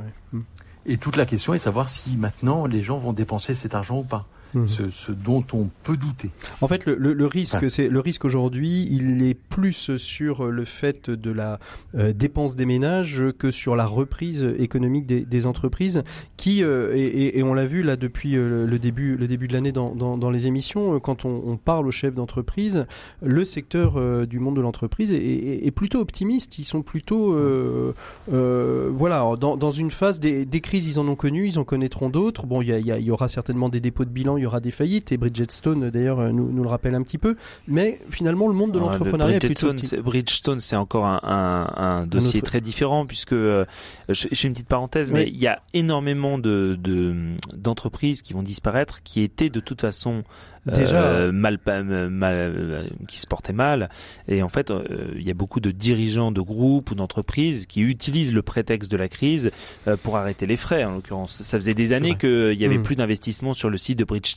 [0.87, 3.99] Et toute la question est de savoir si maintenant les gens vont dépenser cet argent
[3.99, 4.27] ou pas.
[4.55, 4.67] Mmh.
[4.67, 6.31] ce, dont on peut douter.
[6.61, 11.31] En fait, le, risque, c'est le risque aujourd'hui, il est plus sur le fait de
[11.31, 11.59] la
[11.95, 16.03] euh, dépense des ménages que sur la reprise économique des, entreprises,
[16.37, 20.31] qui et, on l'a vu là depuis le début, le début de l'année dans, dans,
[20.31, 22.87] les émissions, quand on, parle aux chefs d'entreprise,
[23.23, 26.59] le secteur du monde de l'entreprise est, est, plutôt optimiste.
[26.59, 27.37] Ils sont plutôt,
[28.27, 32.11] voilà, dans, dans une phase des, des crises, ils en ont connu, ils en connaîtront
[32.11, 32.47] d'autres.
[32.47, 35.13] Bon, il y, y, aura certainement des dépôts de bilan, il y aura des faillites,
[35.13, 37.37] et Bridgestone d'ailleurs euh, nous, nous, le rappelle un petit peu.
[37.67, 39.73] Mais finalement, le monde de l'entrepreneuriat est plutôt...
[40.03, 43.65] Bridgestone, c'est encore un, un, un dossier très différent, puisque, euh,
[44.09, 46.79] je, fais une petite parenthèse, mais il y a énormément de
[47.55, 50.25] d'entreprises qui vont disparaître, qui étaient de toute façon
[50.67, 51.03] déjà.
[51.03, 53.89] euh, mal, mal euh, qui se portaient mal.
[54.29, 54.73] Et en fait
[55.15, 58.97] il y a beaucoup de dirigeants de groupes ou d'entreprises qui utilisent le prétexte de
[58.97, 59.51] la crise
[60.03, 61.43] pour arrêter les frais en l'occurrence.
[61.43, 62.83] Ça faisait des années qu'il y avait mmh.
[62.83, 64.28] plus d'investissement sur le site de Bridgestone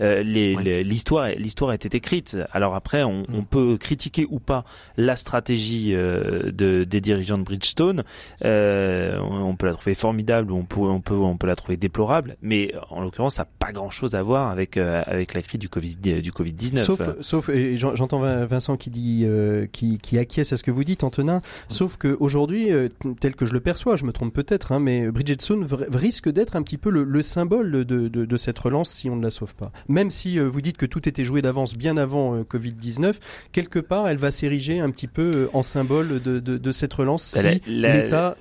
[0.00, 3.26] l'histoire l'histoire était écrite alors après on, mmh.
[3.34, 4.64] on, peut critiquer ou pas
[4.96, 8.04] la stratégie de, des dirigeants de Bridgestone
[8.42, 12.36] on peut la trouver formidable ou on peut on peut on peut la trouver déplorable
[12.42, 15.68] mais en l'occurrence ça n'a pas grand chose à voir avec avec la crise du
[15.68, 16.84] Covid du Covid 19.
[16.84, 21.04] Sauf sauf j'entends Vincent qui dit euh, qui, qui acquiesce à ce que vous dites
[21.04, 21.42] Antonin.
[21.68, 22.88] Sauf que aujourd'hui euh,
[23.20, 26.62] tel que je le perçois, je me trompe peut-être, hein, mais Bridgestone risque d'être un
[26.62, 29.70] petit peu le, symbole de, de, de, cette relance si on ne la sauve pas.
[29.88, 33.18] Même si euh, vous dites que tout était joué d'avance bien avant Covid 19,
[33.52, 37.50] quelque part elle va s'ériger un petit peu en symbole de, de, cette relance bah,
[37.50, 38.36] si l'État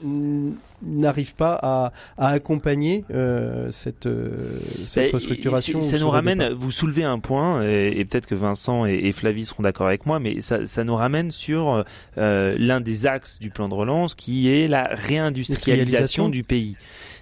[0.84, 5.82] n'arrive pas à, à accompagner euh, cette, euh, cette restructuration.
[5.82, 9.64] Ça nous ramène, vous soulevez un point, et, peut-être que Vincent et, et Flavie seront
[9.64, 11.84] d'accord avec moi, mais ça, ça nous ramène sur
[12.18, 16.76] euh, l'un des axes du plan de relance qui est la réindustrialisation du pays.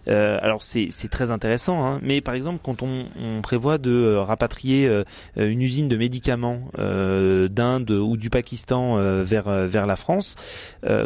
[0.07, 4.21] Euh, alors c'est très intéressant, hein, mais par exemple quand on, on prévoit de euh,
[4.21, 5.03] rapatrier euh,
[5.37, 10.35] une usine de médicaments euh, d'Inde ou du Pakistan vers vers la France,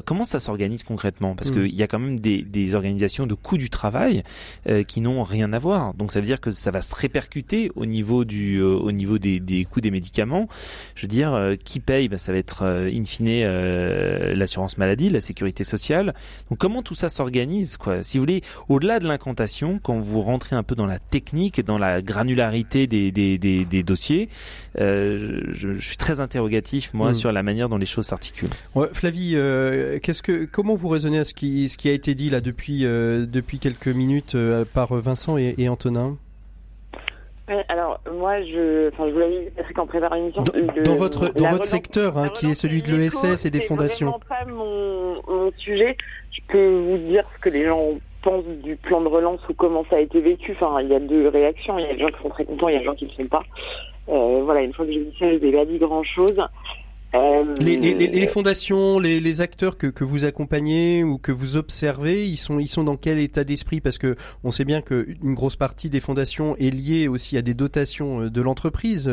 [0.06, 1.36] comment ça s'organise concrètement?
[1.36, 1.54] Parce mm.
[1.54, 4.24] qu'il y a quand même des, des organisations de coût du travail
[4.88, 5.94] qui n'ont rien à voir.
[5.94, 9.40] Donc ça veut dire que ça va se répercuter au niveau du au niveau des,
[9.40, 10.48] des coûts des médicaments.
[10.96, 12.08] Je veux dire, qui paye?
[12.08, 13.44] Ben, Ça va être in fine
[14.34, 16.14] l'assurance maladie, la sécurité sociale.
[16.50, 18.04] Donc comment tout ça s'organise quoi?
[18.04, 21.60] Si vous voulez, au-delà au-delà de l'incantation, quand vous rentrez un peu dans la technique,
[21.66, 24.30] dans la granularité des, des, des, des dossiers,
[24.80, 27.14] euh, je, je, suis très interrogatif moi hmm.
[27.14, 28.48] sur la manière dont les choses s'articulent.
[28.76, 32.16] Ouais, Flavie, euh, qu'est-ce que, comment vous raisonnez à ce qui, ce qui a été
[32.16, 36.16] dit là depuis, euh, depuis quelques minutes euh, par Vincent et, et Antonin?
[37.68, 40.44] Alors moi, je, enfin, je vous l'avais dit qu'en préparant l'émission,
[40.84, 44.14] dans, votre dans votre secteur, hein, qui est celui de l'ESS et des fondations.
[44.22, 45.98] C'est pas mon, mon sujet.
[46.32, 47.80] Je peux vous dire ce que les gens
[48.64, 50.54] du plan de relance ou comment ça a été vécu.
[50.60, 51.78] Enfin, il y a deux réactions.
[51.78, 53.06] Il y a des gens qui sont très contents, il y a des gens qui
[53.06, 53.44] ne sont pas.
[54.10, 56.42] Euh, voilà, une fois que j'ai dit ça, je n'ai pas dit grand-chose.
[57.16, 62.68] Euh, les, fondations, les, acteurs que, vous accompagnez ou que vous observez, ils sont, ils
[62.68, 63.80] sont dans quel état d'esprit?
[63.80, 67.54] Parce que on sait bien qu'une grosse partie des fondations est liée aussi à des
[67.54, 69.10] dotations euh, de l'entreprise.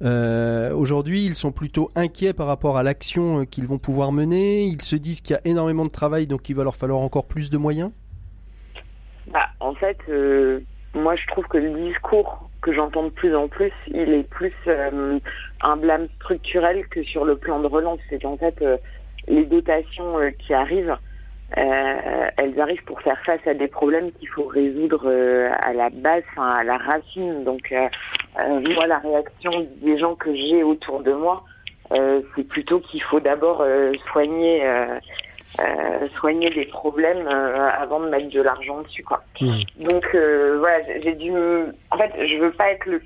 [0.00, 4.64] Aujourd'hui, ils sont plutôt inquiets par rapport à l'action qu'ils vont pouvoir mener.
[4.64, 7.26] Ils se disent qu'il y a énormément de travail, donc il va leur falloir encore
[7.26, 7.90] plus de moyens?
[9.28, 10.60] Bah, en fait, euh,
[10.94, 14.54] moi, je trouve que le discours que j'entends de plus en plus, il est plus
[14.66, 15.18] euh,
[15.62, 18.00] un blâme structurel que sur le plan de relance.
[18.08, 18.76] C'est qu'en fait, euh,
[19.28, 20.96] les dotations qui arrivent,
[21.56, 25.08] elles arrivent pour faire face à des problèmes qu'il faut résoudre
[25.60, 27.44] à la base, à la racine.
[27.44, 27.72] Donc,
[28.36, 31.44] moi, la réaction des gens que j'ai autour de moi,
[31.90, 33.64] c'est plutôt qu'il faut d'abord
[34.10, 34.62] soigner
[35.60, 39.22] euh, soigner des problèmes euh, avant de mettre de l'argent dessus quoi.
[39.40, 39.60] Mmh.
[39.78, 41.30] Donc euh, voilà, j'ai dû
[41.92, 43.00] en fait, je veux pas être le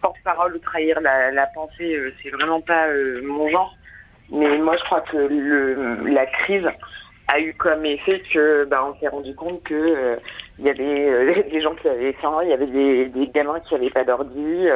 [0.00, 2.86] porte-parole ou trahir la, la pensée, c'est vraiment pas
[3.22, 3.74] mon genre.
[4.32, 6.66] Mais moi je crois que le la crise
[7.28, 10.18] a eu comme effet que bah, on s'est rendu compte que
[10.58, 13.74] il y avait des gens qui avaient faim, il y avait des, des gamins qui
[13.74, 14.66] avaient pas d'ordi,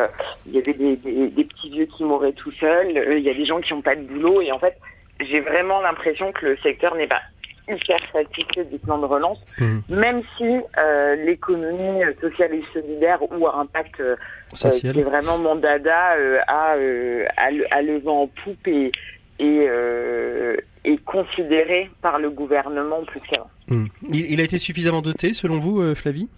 [0.45, 3.35] il y avait des, des, des, petits vieux qui mouraient tout seuls, il y a
[3.35, 4.77] des gens qui n'ont pas de boulot et en fait
[5.21, 7.23] j'ai vraiment l'impression que le secteur n'est pas
[7.69, 9.79] hyper satisfait du plan de relance, mmh.
[9.89, 10.45] même si
[10.79, 14.17] euh, l'économie sociale et solidaire ou à impact euh,
[14.53, 18.91] qui est vraiment mon dada euh, a, euh, a, le vent en poupe et,
[19.39, 19.69] et
[20.85, 23.51] est considéré par le gouvernement plus qu'avant.
[23.69, 23.87] Mmh.
[24.13, 26.29] Il, il, a été suffisamment doté selon vous, Flavie?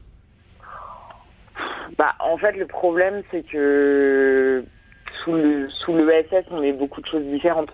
[1.98, 4.64] Bah, En fait, le problème, c'est que
[5.24, 7.70] sous le, sous le ESS, on met beaucoup de choses différentes.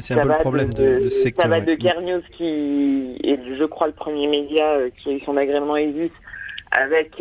[0.00, 1.44] C'est un peu le problème de, secteur.
[1.44, 5.20] Ça va de News qui est, je crois, le premier média euh, qui a eu
[5.20, 6.10] son agrément ESUS,
[6.70, 7.20] avec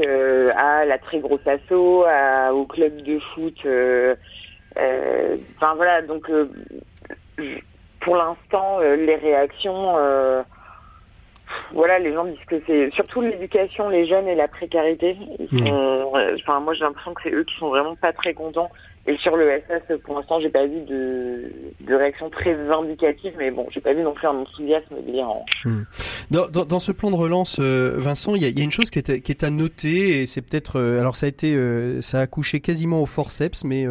[0.56, 3.58] à la très grosse asso, à, au club de foot.
[5.58, 6.32] Enfin voilà, donc
[8.00, 9.98] pour l'instant, les réactions
[11.74, 15.18] voilà, les gens disent que c'est surtout l'éducation, les jeunes et la précarité.
[15.52, 15.68] Mmh.
[16.36, 18.70] enfin, moi, j'ai l'impression que c'est eux qui sont vraiment pas très contents
[19.08, 21.52] et sur le SS, pour l'instant, j'ai pas vu de,
[21.90, 25.44] réaction très vindicative, mais bon, j'ai pas vu non plus un enthousiasme délirant.
[25.66, 25.84] Hmm.
[26.30, 29.44] Dans, dans, ce plan de relance, euh, Vincent, il y a, une chose qui est,
[29.44, 33.02] à noter, et c'est peut-être, euh, alors ça a été, euh, ça a couché quasiment
[33.02, 33.86] au forceps, mais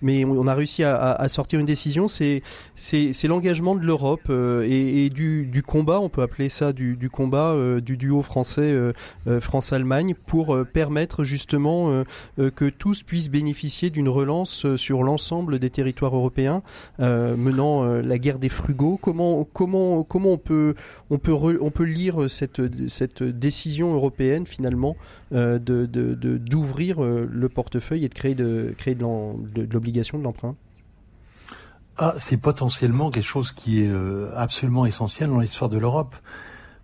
[0.00, 2.06] mais on a réussi à, sortir une décision.
[2.06, 2.42] C'est
[2.76, 7.96] c'est l'engagement de l'Europe et, du, du combat, on peut appeler ça du combat du
[7.96, 8.72] duo français
[9.40, 12.04] France-Allemagne pour permettre justement
[12.36, 16.62] que tous puissent bénéficier d'une relance sur l'ensemble des territoires européens,
[17.00, 18.98] euh, menant euh, la guerre des frugaux.
[19.00, 20.74] Comment on peut
[21.10, 24.96] on peut lire cette décision européenne finalement
[25.32, 30.54] euh, d'ouvrir le portefeuille et de créer de créer de l'obligation de l'emprunt?
[31.98, 33.90] Ah, c'est potentiellement quelque chose qui est
[34.34, 36.14] absolument essentiel dans l'histoire de l'Europe.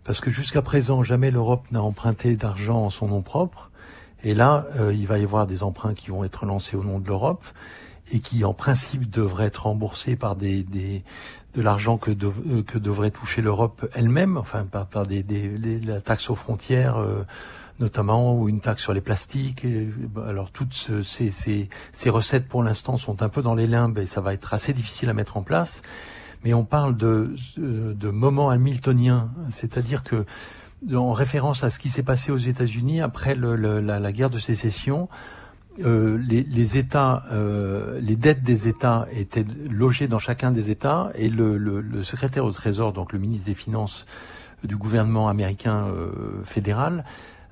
[0.05, 3.71] Parce que jusqu'à présent, jamais l'Europe n'a emprunté d'argent en son nom propre.
[4.25, 6.99] Et là, euh, il va y avoir des emprunts qui vont être lancés au nom
[6.99, 7.45] de l'Europe
[8.11, 11.05] et qui, en principe, devraient être remboursés par des, des
[11.55, 16.01] de l'argent que, euh, que devrait toucher l'Europe elle-même, enfin par, par des, des, la
[16.01, 16.97] taxe aux frontières.
[16.97, 17.25] Euh,
[17.81, 19.65] notamment ou une taxe sur les plastiques.
[20.27, 24.07] alors toutes ces, ces, ces recettes pour l'instant sont un peu dans les limbes et
[24.07, 25.83] ça va être assez difficile à mettre en place.
[26.43, 30.27] Mais on parle de, de moments hamiltoniens, c'est-à-dire que
[30.95, 35.09] en référence à ce qui s'est passé aux États-Unis après la, guerre de sécession.
[35.81, 41.29] Euh, les, États, euh, les dettes des États étaient logées dans chacun des États et
[41.29, 44.07] le, secrétaire au Trésor, donc le ministre des Finances
[44.65, 47.05] du gouvernement américain euh, fédéral,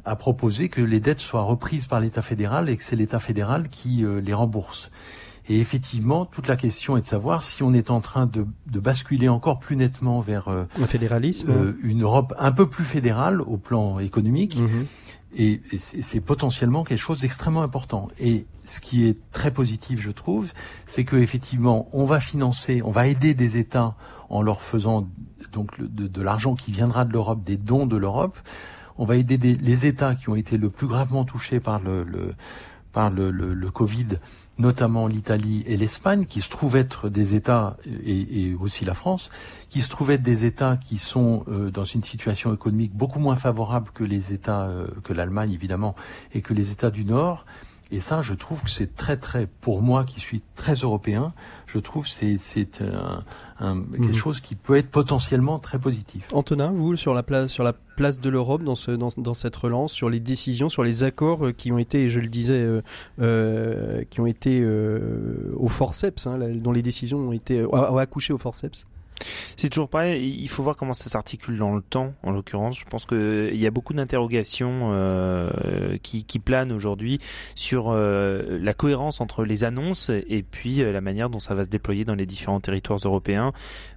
[0.05, 3.69] a proposé que les dettes soient reprises par l'État fédéral et que c'est l'État fédéral
[3.69, 4.91] qui les rembourse.
[5.49, 8.81] Et effectivement, toute la question est de savoir si on est en train de, de
[8.81, 13.41] basculer encore plus nettement vers euh, un fédéralisme, euh, une Europe un peu plus fédérale
[13.41, 14.59] au plan économique.
[14.59, 14.87] Mhm.
[15.39, 18.09] Et, c'est potentiellement quelque chose d'extrêmement important.
[18.19, 20.51] Et ce qui est très positif, je trouve,
[20.87, 23.97] c'est que effectivement, on va financer, on va aider des États
[24.31, 25.09] en leur faisant
[25.53, 28.39] donc de, de l'argent qui viendra de l'Europe, des dons de l'Europe.
[28.99, 32.03] On va aider des, les États qui ont été le plus gravement touchés par le,
[32.03, 32.35] le
[32.93, 34.07] par le, le, le Covid
[34.59, 39.31] notamment l'Italie et l'Espagne, qui se trouvent être des États, et, et, aussi la France,
[39.69, 43.37] qui se trouvent être des États qui sont euh, dans une situation économique beaucoup moins
[43.37, 45.95] favorable que les États, euh, que l'Allemagne évidemment,
[46.33, 47.45] et que les États du Nord.
[47.93, 51.33] Et ça, je trouve que c'est très très, pour moi qui suis très européen,
[51.67, 53.23] je trouve c'est c'est un,
[53.61, 54.15] un, quelque mhm.
[54.15, 56.27] chose qui peut être potentiellement très positif.
[56.33, 59.57] Antonin, vous sur la place sur la place de l'Europe dans ce dans, dans, cette
[59.57, 62.83] relance, sur les décisions, sur les accords euh, qui ont été, je le disais, euh,
[63.21, 64.65] euh, qui ont été
[65.57, 68.87] au forceps, hein, dont les décisions ont été ont accouché au forceps.
[69.57, 72.79] C'est toujours pareil, il faut voir comment ça s'articule dans le temps, en l'occurrence.
[72.79, 77.19] Je pense qu'il y a beaucoup d'interrogations euh, qui, qui, planent aujourd'hui
[77.55, 81.65] sur euh, la cohérence entre les annonces et puis euh, la manière dont ça va
[81.65, 83.53] se déployer dans les différents territoires européens.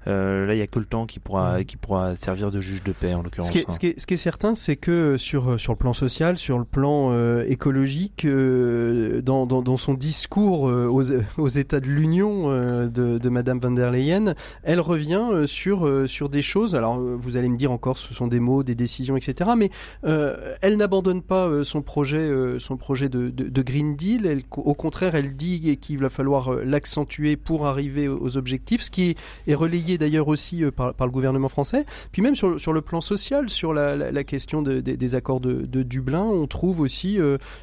[0.07, 1.65] Euh, là, il y a que le temps qui pourra, mmh.
[1.65, 3.47] qui pourra servir de juge de paix, en l'occurrence.
[3.47, 6.37] Ce, qui est, ce, ce qui est certain, c'est que sur, sur le plan social,
[6.37, 11.03] sur le plan euh, écologique, dans, dans, dans, son discours aux,
[11.37, 16.07] aux États de l'Union de, de Madame van der Leyen, elle revient euh, sur euh,
[16.07, 16.75] sur des choses.
[16.75, 19.51] Alors euh, vous allez me dire encore, ce sont des mots, des décisions, etc.
[19.57, 19.71] Mais
[20.03, 24.43] elle n'abandonne pas son projet son projet de, Green Deal.
[24.55, 29.15] Au contraire, elle dit qu'il va falloir l'accentuer pour arriver aux objectifs, ce qui
[29.47, 31.85] est relayé d'ailleurs aussi par, le gouvernement français.
[32.11, 36.23] Puis même sur, sur le plan social, sur la, question de, des accords de, Dublin,
[36.23, 37.19] on trouve aussi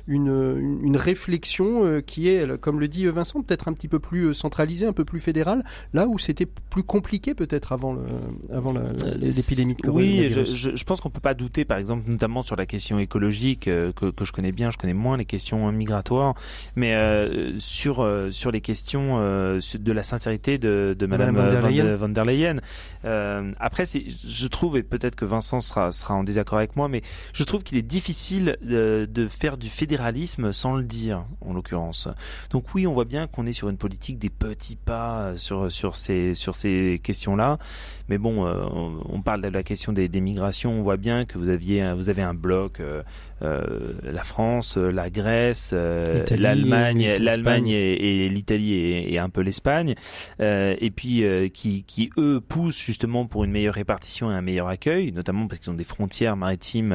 [0.07, 4.87] une, une réflexion qui est, comme le dit Vincent, peut-être un petit peu plus centralisée,
[4.87, 8.01] un peu plus fédérale, là où c'était plus compliqué peut-être avant le,
[8.53, 12.43] avant euh, l'épidémie de Oui, je, je, pense qu'on peut pas douter, par exemple, notamment
[12.43, 15.71] sur la question écologique euh, que, que, je connais bien, je connais moins les questions
[15.71, 16.35] migratoires,
[16.75, 22.25] mais euh, sur euh, sur les questions de la sincérité de, de Madame, von der
[22.25, 22.61] Leyen.
[23.61, 27.45] après, je trouve et peut-être que Vincent sera sera en désaccord avec moi, mais je
[27.45, 32.09] trouve qu'il est difficile de, de faire du fédéralisme sans le dire, en l'occurrence.
[32.51, 35.97] Donc oui, on voit bien qu'on est sur une politique des petits pas sur sur
[35.97, 37.59] ces sur ces questions question-là.
[38.09, 40.73] Mais bon, on parle de la question des, des, migrations.
[40.73, 42.81] On voit bien que vous aviez, vous avez un bloc,
[43.41, 49.97] la France, la Grèce, l'Allemagne, l'Allemagne et, l'Italie et, et, un peu l'Espagne,
[50.39, 55.11] et puis qui, qui eux poussent justement pour une meilleure répartition et un meilleur accueil,
[55.11, 56.95] notamment parce qu'ils ont des frontières maritimes.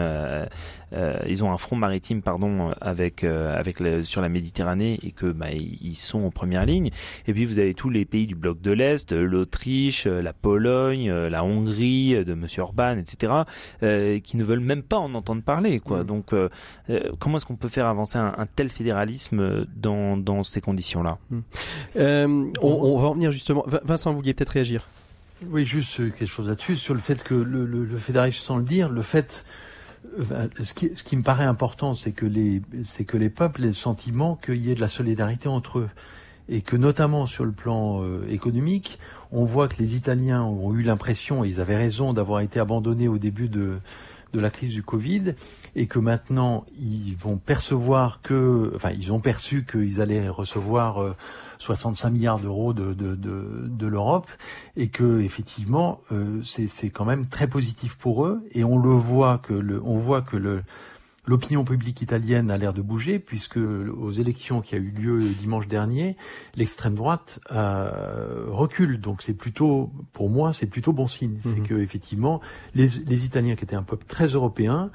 [1.28, 5.52] ils ont un front maritime, pardon, avec avec le, sur la Méditerranée et que bah,
[5.52, 6.90] ils sont en première ligne.
[7.28, 11.44] Et puis vous avez tous les pays du bloc de l'Est, l'Autriche, la Pologne, la
[11.44, 13.34] Hongrie de Monsieur Orban, etc.,
[13.84, 15.80] euh, qui ne veulent même pas en entendre parler.
[15.80, 16.04] Quoi.
[16.04, 16.08] Mm.
[16.08, 16.50] Donc euh,
[16.90, 21.18] euh, comment est-ce qu'on peut faire avancer un, tel fédéralisme dans, dans ces conditions-là?
[21.30, 21.40] Mm.
[21.96, 23.66] on, on, va en venir justement.
[23.84, 24.88] Vincent, vous vouliez peut-être réagir
[25.50, 28.64] Oui, juste quelque chose là-dessus, sur le fait que le, le, le fédéralisme, sans le
[28.64, 29.46] dire, le fait
[30.60, 33.68] ce qui, ce qui me paraît important, c'est que les, c'est que les peuples aient
[33.68, 35.90] le sentiment qu'il y ait de la solidarité entre eux.
[36.50, 39.00] Et que notamment sur le plan euh, économique,
[39.32, 43.08] on voit que les Italiens ont eu l'impression, et ils avaient raison, d'avoir été abandonnés
[43.08, 43.80] au début de,
[44.34, 45.36] de la crise du Covid,
[45.76, 51.16] et que maintenant ils vont percevoir que, enfin, ils ont perçu qu'ils allaient recevoir euh,
[51.62, 54.28] 65 milliards d'euros de, de, de, de l'Europe
[54.76, 59.38] et que effectivement euh, c'est quand même très positif pour eux et on le voit
[59.38, 60.64] que le, on voit que le
[61.26, 65.68] L'opinion publique italienne a l'air de bouger puisque aux élections qui a eu lieu dimanche
[65.68, 66.18] dernier,
[66.56, 69.00] l'extrême droite euh, recule.
[69.00, 71.38] Donc c'est plutôt, pour moi, c'est plutôt bon signe.
[71.44, 71.68] C'est mhm.
[71.68, 72.42] que effectivement,
[72.74, 74.90] les, les Italiens qui étaient un peuple très européen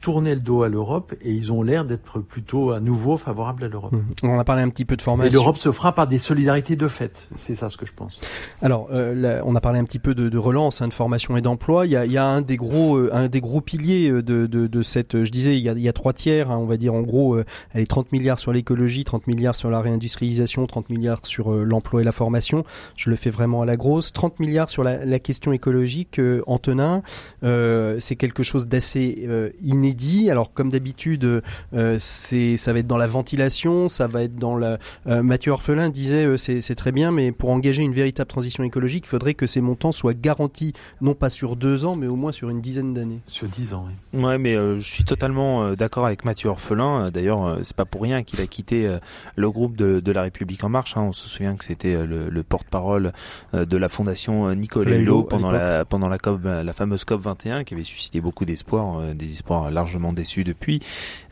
[0.00, 3.68] tourner le dos à l'Europe et ils ont l'air d'être plutôt à nouveau favorables à
[3.68, 3.92] l'Europe.
[3.92, 4.26] Mmh.
[4.26, 5.30] On a parlé un petit peu de formation.
[5.30, 7.28] Et l'Europe se fera par des solidarités de fait.
[7.36, 8.18] C'est ça ce que je pense.
[8.62, 11.42] Alors, euh, on a parlé un petit peu de, de relance, hein, de formation et
[11.42, 11.86] d'emploi.
[11.86, 14.22] Il y a, il y a un des gros, euh, un des gros piliers euh,
[14.22, 15.24] de, de, de cette.
[15.24, 16.50] Je disais, il y a, il y a trois tiers.
[16.50, 17.44] Hein, on va dire en gros, euh,
[17.74, 22.00] elle est 30 milliards sur l'écologie, 30 milliards sur la réindustrialisation, 30 milliards sur l'emploi
[22.00, 22.64] et la formation.
[22.96, 24.12] Je le fais vraiment à la grosse.
[24.12, 26.20] 30 milliards sur la, la question écologique.
[26.46, 27.02] Antonin,
[27.42, 29.28] c'est quelque chose d'assez
[29.62, 29.89] inédit.
[30.30, 31.42] Alors comme d'habitude,
[31.74, 34.78] euh, c'est ça va être dans la ventilation, ça va être dans la.
[35.06, 39.04] Euh, Mathieu Orphelin disait euh, c'est très bien, mais pour engager une véritable transition écologique,
[39.06, 42.32] il faudrait que ces montants soient garantis non pas sur deux ans, mais au moins
[42.32, 43.20] sur une dizaine d'années.
[43.26, 44.20] Sur dix ans, oui.
[44.20, 47.10] Ouais, mais je suis totalement d'accord avec Mathieu Orphelin.
[47.10, 48.98] D'ailleurs, c'est pas pour rien qu'il a quitté
[49.36, 50.96] le groupe de, de, la République en marche.
[50.96, 51.02] Hein.
[51.02, 53.12] On se souvient que c'était le, le porte-parole
[53.52, 57.74] de la fondation Nicolas Hulot pendant la pendant la COP, la fameuse COP 21, qui
[57.74, 60.80] avait suscité beaucoup d'espoir, des espoirs largement déçus depuis.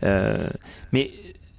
[0.02, 0.48] Euh,
[0.92, 1.10] mais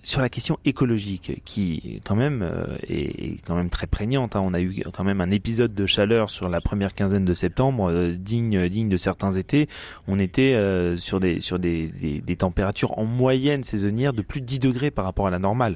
[0.09, 4.35] sur la question écologique, qui quand même euh, est, quand même très prégnante.
[4.35, 4.41] Hein.
[4.43, 7.91] On a eu quand même un épisode de chaleur sur la première quinzaine de septembre,
[7.91, 9.67] euh, digne digne de certains étés.
[10.07, 14.41] On était euh, sur des sur des, des, des, températures en moyenne saisonnières de plus
[14.41, 15.75] de 10 degrés par rapport à la normale.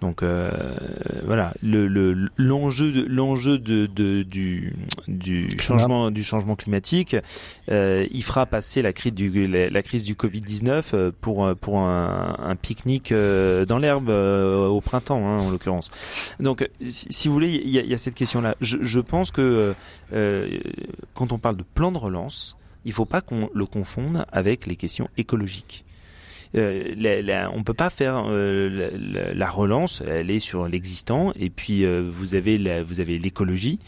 [0.00, 0.22] Donc
[1.26, 1.86] voilà, le
[2.38, 4.74] l'enjeu l'enjeu de, de, du
[5.08, 7.16] du changement du changement climatique,
[7.68, 12.56] il fera passer la crise du la, crise du Covid 19 pour pour un, un
[12.56, 15.90] pique-nique dans l'herbe euh, au printemps, hein, en l'occurrence.
[16.40, 18.56] Donc, si, vous voulez, il y a, cette question-là.
[18.60, 19.74] Je, pense que
[20.12, 20.58] euh,
[21.14, 24.66] quand on parle de plan de relance, il ne faut pas qu'on le confonde avec
[24.66, 25.84] les questions écologiques.
[26.56, 32.34] Euh, la, on peut pas faire la, relance, elle est sur l'existant, et puis vous
[32.34, 33.78] avez l'écologie,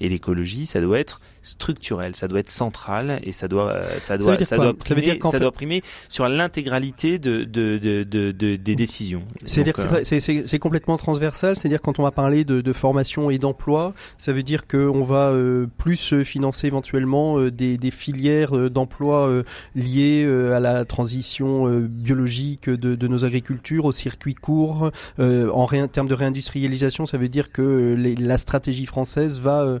[0.00, 4.42] et l'écologie, ça doit être structurel, ça doit être central et ça doit ça doit
[4.42, 4.74] ça, doit?
[4.74, 9.22] Primer, ça, doit primer sur l'intégralité de, de, de, de, des décisions.
[9.44, 13.92] C'est-à-dire euh, c'est complètement transversal, c'est-à-dire quand on va parler de, de formation et d'emploi,
[14.16, 19.30] ça veut dire qu'on va euh, plus financer éventuellement euh, des, des filières d'emploi
[19.74, 24.90] liées à la transition biologique de, de nos agricultures, au circuit court.
[25.18, 29.78] en ré, termes de réindustrialisation, ça veut dire que les, la stratégie française va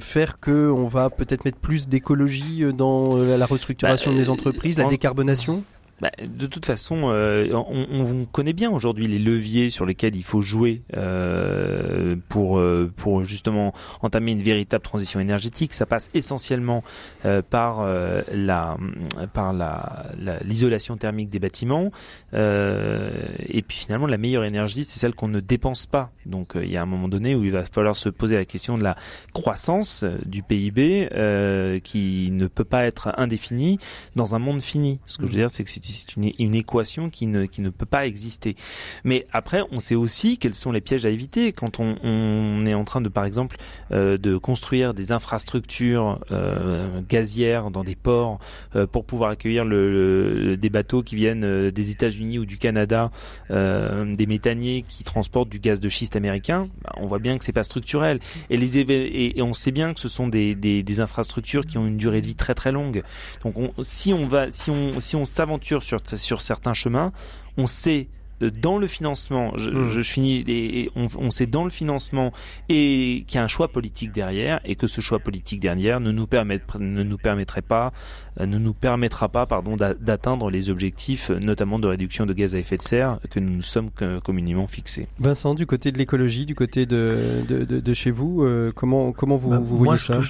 [0.00, 4.28] faire que on va peut-être mettre plus d'écologie euh, dans euh, la restructuration bah, des
[4.28, 5.62] entreprises, la décarbonation?
[6.00, 10.22] Bah, de toute façon, euh, on, on, connaît bien aujourd'hui les leviers sur lesquels il
[10.24, 15.74] faut jouer euh, pour euh, pour justement entamer une véritable transition énergétique.
[15.74, 16.82] Ça passe essentiellement
[17.26, 18.78] euh, par euh, la
[19.34, 20.06] par la
[20.44, 21.90] l'isolation thermique des bâtiments
[22.32, 26.10] et puis finalement la meilleure énergie, c'est celle qu'on ne dépense pas.
[26.26, 28.78] Donc il y a un moment donné où il va falloir se poser la question
[28.78, 28.96] de la
[29.32, 31.08] croissance du PIB
[31.84, 33.78] qui ne peut pas être indéfinie
[34.16, 35.00] dans un monde fini.
[35.06, 37.70] Ce que je veux dire, c'est que si c'est une, équation qui ne, qui ne
[37.70, 38.56] peut pas exister.
[39.04, 42.84] Mais après, on sait aussi quels sont les pièges à éviter quand on, est en
[42.84, 43.56] train de, par exemple,
[43.92, 48.38] euh, de construire des infrastructures euh, gazières dans des ports
[48.76, 53.10] euh, pour pouvoir accueillir le, des bateaux qui viennent des États-Unis ou du Canada,
[53.50, 56.68] des méthaniers qui transportent du gaz de schiste américain.
[56.82, 58.18] Bah, on voit bien que c'est pas structurel.
[58.48, 61.96] Et les et, on sait bien que ce sont des, des, infrastructures qui ont une
[61.96, 63.02] durée de vie très très longue.
[63.44, 67.12] Donc on, si on va, si on si on s'aventure sur sur certains chemins,
[67.56, 68.08] on sait
[68.48, 69.90] dans le financement, je, mmh.
[69.90, 72.32] je finis, et, on, on, sait dans le financement
[72.68, 76.10] et qu'il y a un choix politique derrière et que ce choix politique derrière ne
[76.10, 77.92] nous permet, ne nous permettrait pas,
[78.40, 82.58] euh, ne nous permettra pas, pardon, d'atteindre les objectifs, notamment de réduction de gaz à
[82.58, 83.90] effet de serre que nous nous sommes
[84.24, 85.06] communément fixés.
[85.18, 89.12] Vincent, du côté de l'écologie, du côté de, de, de, de, chez vous, euh, comment
[89.12, 90.20] comment vous, bah, vous voyez ça?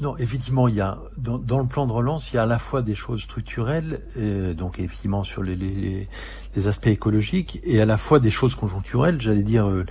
[0.00, 2.58] Non, effectivement, il y a dans, le plan de relance, il y a à la
[2.58, 7.96] fois des choses structurelles, et donc effectivement sur les, les, aspects écologiques, et à la
[7.96, 9.20] fois des choses conjoncturelles.
[9.20, 9.84] J'allais dire, euh,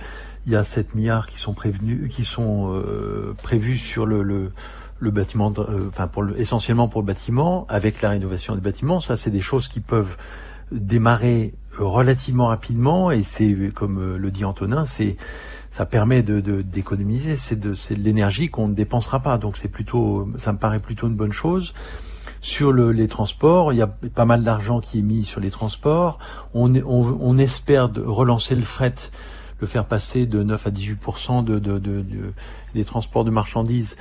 [0.46, 4.50] il y a 7 milliards qui sont prévenus, qui sont euh, prévus sur le, le,
[4.98, 9.00] le bâtiment, euh, enfin pour le, essentiellement pour le bâtiment, avec la rénovation des bâtiments.
[9.00, 10.16] Ça, c'est des choses qui peuvent
[10.72, 15.16] démarrer relativement rapidement, et c'est comme le dit Antonin, c'est
[15.78, 19.38] ça permet de d'économiser, c'est de, de l'énergie qu'on ne dépensera pas.
[19.38, 21.72] Donc c'est plutôt, ça me paraît plutôt une bonne chose.
[22.40, 25.52] Sur le, les transports, il y a pas mal d'argent qui est mis sur les
[25.52, 26.18] transports.
[26.52, 28.96] On, on, on espère de relancer le fret,
[29.60, 30.98] le faire passer de 9 à 18
[31.44, 32.04] de, de, de,
[32.74, 33.96] des transports de marchandises.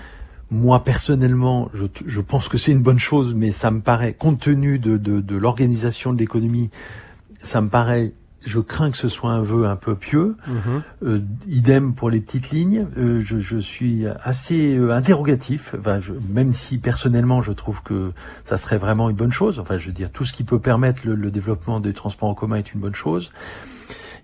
[0.49, 4.39] Moi personnellement, je, je pense que c'est une bonne chose, mais ça me paraît, compte
[4.39, 6.71] tenu de, de l'organisation de l'économie,
[7.37, 8.15] ça me paraît
[8.45, 10.35] je crains que ce soit un vœu un peu pieux.
[10.47, 10.83] Mhm.
[11.03, 12.87] Euh, idem pour les petites lignes.
[12.97, 18.11] Euh, je, je, suis assez euh, interrogatif, enfin, je, même si personnellement je trouve que
[18.43, 19.59] ça serait vraiment une bonne chose.
[19.59, 22.35] Enfin, je veux dire, tout ce qui peut permettre le, le développement des transports en
[22.35, 23.31] commun est une bonne chose.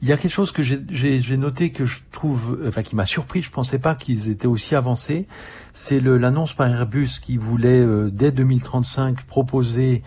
[0.01, 3.41] Il y a quelque chose que j'ai noté que je trouve, enfin, qui m'a surpris.
[3.41, 5.28] Je pensais pas qu'ils étaient aussi avancés.
[5.74, 10.03] C'est l'annonce par Airbus qui voulait dès 2035 proposer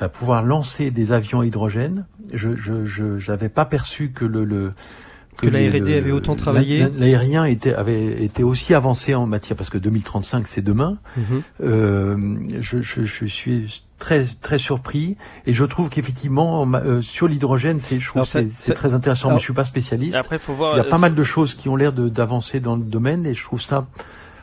[0.00, 2.06] va pouvoir lancer des avions à hydrogène.
[2.32, 4.72] Je je j'avais pas perçu que le, le
[5.40, 6.86] que, la R&D avait autant travaillé.
[6.96, 10.98] L'aérien était avait été aussi avancé en matière parce que 2035 c'est demain.
[11.18, 11.42] Mm-hmm.
[11.62, 17.80] euh, je, je, je, suis très très surpris et je trouve qu'effectivement euh, sur l'hydrogène
[17.80, 18.10] c'est je
[18.58, 20.14] c'est très intéressant mais je suis pas spécialiste.
[20.14, 20.74] Après faut voir.
[20.74, 23.34] Il y a pas mal de choses qui ont l'air d'avancer dans le domaine et
[23.34, 23.86] je trouve ça.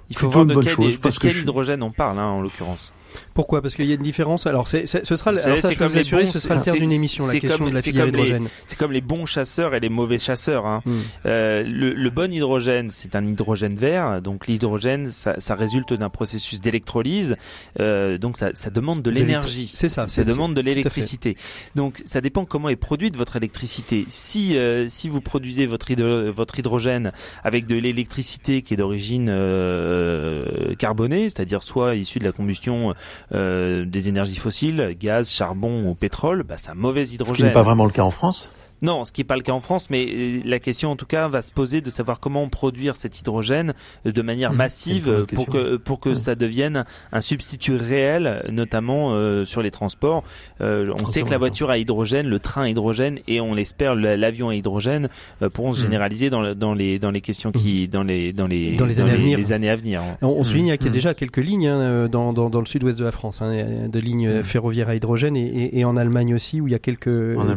[0.10, 2.94] Il faut voir de quel, chose, de quel hydrogène on parle hein, en l'occurrence.
[3.34, 3.62] Pourquoi?
[3.62, 4.48] Parce qu'il y a une différence.
[4.48, 6.92] Alors, c'est, ce sera, alors ça, je peux vous assurer, ce sera le terme d'une
[6.92, 8.48] émission, la question de la filière hydrogène.
[8.66, 10.66] C'est comme les bons chasseurs et les mauvais chasseurs.
[10.66, 10.82] Hein.
[10.86, 10.96] Hmm.
[11.26, 14.22] Euh, le, le, bon hydrogène, c'est un hydrogène vert.
[14.22, 17.36] Donc, l'hydrogène, ça, ça résulte d'un processus d'électrolyse.
[17.80, 19.72] Euh, donc, ça, ça demande de l'énergie.
[19.74, 20.08] C'est ça.
[20.08, 21.36] Ça demande de l'électricité.
[21.76, 24.06] Donc, ça dépend comment est produite votre électricité.
[24.08, 25.94] Si, euh, si vous produisez votre,
[26.32, 27.12] votre hydrogène
[27.44, 32.94] avec de l'électricité qui est d'origine euh, carbonée, c'est-à-dire soit issue de la combustion
[33.34, 37.36] euh, des énergies fossiles, gaz, charbon ou pétrole, bah, c'est un mauvais hydrogène.
[37.36, 38.52] Ce qui n'est pas vraiment le cas en France
[38.82, 41.08] non, ce qui n'est pas le cas en France, mais euh, la question en tout
[41.08, 43.74] cas va se poser de savoir comment produire cet hydrogène
[44.06, 49.46] de manière mmh, massive pour que pour que ça devienne un substitut réel, notamment euh,
[49.46, 50.24] sur les transports.
[50.62, 53.96] Euh, on sait que la voiture à hydrogène, le train à hydrogène et on l'espère
[53.96, 55.10] l'avion à hydrogène
[55.54, 55.84] pourront se mmh.
[55.84, 57.88] généraliser dans, dans les dans les questions qui mmh.
[57.88, 59.38] dans les dans les dans les, années, à venir.
[59.38, 60.02] les années à venir.
[60.22, 63.00] On, on souligne qu'il y a déjà quelques lignes hein, dans, dans, dans le sud-ouest
[63.00, 66.62] de la France, hein, de lignes ferroviaires à hydrogène et, et, et, en Allemagne aussi
[66.62, 67.08] où il y a quelques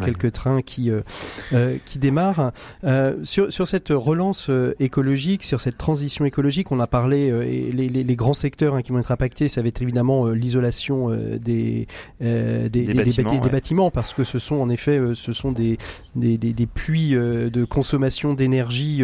[0.02, 0.90] quelques trains qui
[1.52, 2.52] euh, qui démarre.
[2.84, 7.72] Euh, sur, sur cette relance euh, écologique, sur cette transition écologique, on a parlé, et
[7.72, 11.10] les, les, les, grands secteurs hein, qui vont être impactés, ça va être évidemment l'isolation
[11.10, 11.86] des,
[12.20, 15.78] des, des, bâtiments, des, bâtiments, parce que ce sont en effet ce sont des,
[16.14, 19.02] des, des, puits de consommation d'énergie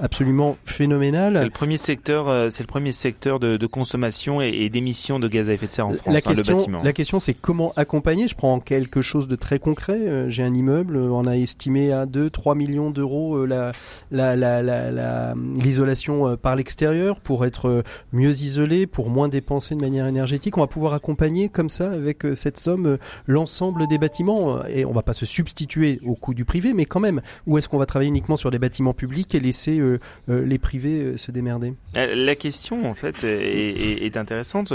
[0.00, 1.36] absolument phénoménal.
[1.38, 5.28] C'est le premier secteur, c'est le premier secteur de, de consommation et, et d'émissions de
[5.28, 6.14] gaz à effet de serre en France.
[6.14, 6.82] La question, hein, le bâtiment.
[6.82, 8.28] la question, c'est comment accompagner?
[8.28, 10.30] Je prends quelque chose de très concret.
[10.30, 13.72] J'ai un immeuble, on a estimé à 2-3 millions d'euros euh,
[14.10, 17.82] la, la, l'isolation euh, par l'extérieur pour être euh,
[18.12, 20.58] mieux isolé, pour moins dépenser de manière énergétique.
[20.58, 24.64] On va pouvoir accompagner comme ça, avec cette somme, l'ensemble des bâtiments.
[24.66, 27.68] Et on va pas se substituer au coût du privé, mais quand même, où est-ce
[27.68, 29.80] qu'on va travailler uniquement sur les bâtiments publics et laisser
[30.28, 31.74] les privés se démerder?
[31.94, 34.72] La question, en fait, est, intéressante,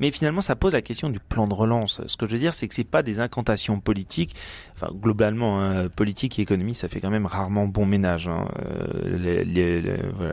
[0.00, 2.00] mais finalement, ça pose la question du plan de relance.
[2.06, 4.34] Ce que je veux dire, c'est que c'est pas des incantations politiques,
[4.74, 8.28] enfin globalement hein, politiques et économie, ça fait quand même rarement bon ménage.
[8.28, 8.46] Hein.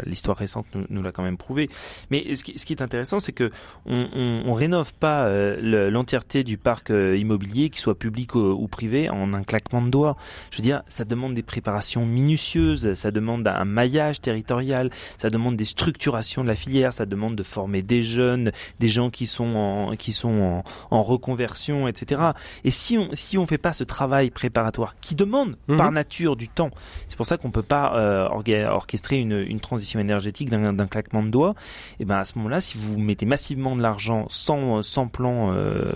[0.05, 1.69] L'histoire récente nous, l'a quand même prouvé.
[2.09, 3.51] Mais ce qui, est intéressant, c'est que
[3.85, 5.29] on, rénove pas
[5.61, 10.15] l'entièreté du parc immobilier, qu'il soit public ou, privé, en un claquement de doigts.
[10.51, 15.55] Je veux dire, ça demande des préparations minutieuses, ça demande un maillage territorial, ça demande
[15.55, 19.55] des structurations de la filière, ça demande de former des jeunes, des gens qui sont
[19.55, 22.21] en, qui sont en, reconversion, etc.
[22.63, 25.77] Et si on si on fait pas ce travail préparatoire qui demande mhm.
[25.77, 26.71] par nature du temps,
[27.07, 31.29] c'est pour ça qu'on peut pas euh, orchestrer une, une transition énergétique d'un claquement de
[31.29, 31.55] doigts.
[31.99, 35.91] Et ben à ce moment-là, si vous mettez massivement de l'argent sans sans plan euh,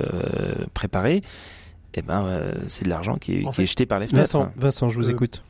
[0.73, 1.23] préparé,
[1.93, 4.37] et ben euh, c'est de l'argent qui, est, jeté par les fenêtres.
[4.37, 5.43] Vincent, Vincent, je vous écoute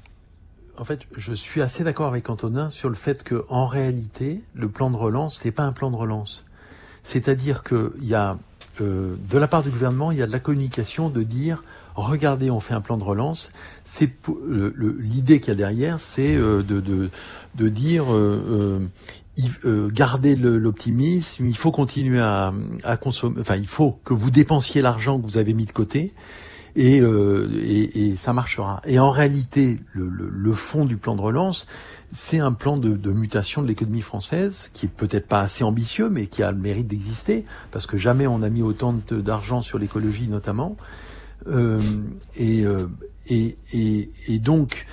[0.79, 4.69] en fait, je suis assez d'accord avec Antonin sur le fait que, en réalité, le
[4.69, 6.45] plan de relance n'est pas un plan de relance.
[7.03, 8.37] C'est-à-dire qu'il y a,
[8.81, 11.63] euh, de la part du gouvernement, il y a de la communication de dire,
[11.97, 13.51] regardez, on fait un plan de relance.
[13.83, 14.11] C'est
[14.99, 18.13] l'idée qu'il y a derrière, c'est euh, de, dire.
[18.13, 18.79] Euh,
[19.65, 22.51] euh garder l'optimisme, il faut continuer à,
[22.99, 26.15] consommer, enfin il faut que vous dépensiez l'argent que vous avez mis de côté,
[26.75, 26.99] et,
[28.17, 28.81] ça marchera.
[28.85, 31.67] Et en réalité, le, fond du plan de relance,
[32.13, 36.09] c'est un plan de, de mutation de l'économie française qui est peut-être pas assez ambitieux,
[36.09, 39.77] mais qui a le mérite d'exister, parce que jamais on a mis autant d'argent sur
[39.77, 40.77] l'écologie notamment.
[41.47, 41.81] Euh,
[42.37, 42.87] et, euh,
[43.29, 43.57] et,
[44.27, 44.85] et, donc,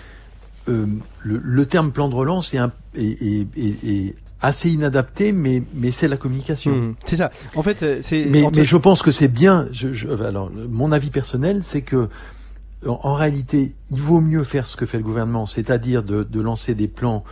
[0.69, 0.87] euh,
[1.23, 6.09] le, le, terme plan de relance est, un, est, est, assez inadapté, mais mais c'est
[6.09, 6.73] la communication.
[6.73, 6.95] Mmh.
[7.05, 7.31] c'est ça.
[7.55, 8.27] En fait, c'est.
[8.27, 9.69] Mais, mais je pense que c'est bien.
[9.73, 12.09] Je, je, alors, mon avis personnel, c'est que
[12.87, 16.75] en, réalité, il vaut mieux faire ce que fait le gouvernement, c'est-à-dire de, de lancer
[16.75, 17.25] des plans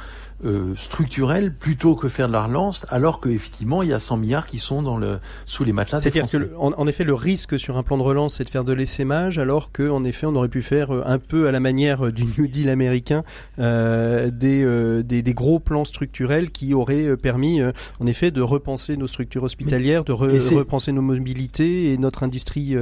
[0.45, 4.47] euh, structurel plutôt que faire de la relance, alors qu'effectivement il y a 100 milliards
[4.47, 5.99] qui sont dans le sous les matelas.
[5.99, 8.73] C'est-à-dire que en, effet le risque sur un plan de relance c'est de faire de
[8.73, 12.13] l'essaimage, alors qu'en effet on aurait pu faire euh, un peu à la manière euh,
[12.13, 13.25] du New Deal américain
[13.59, 17.61] euh, des, euh, des, des gros plans structurels qui auraient permis
[18.01, 22.75] en effet de repenser nos structures hospitalières, de repenser nos mobilités et notre industrie.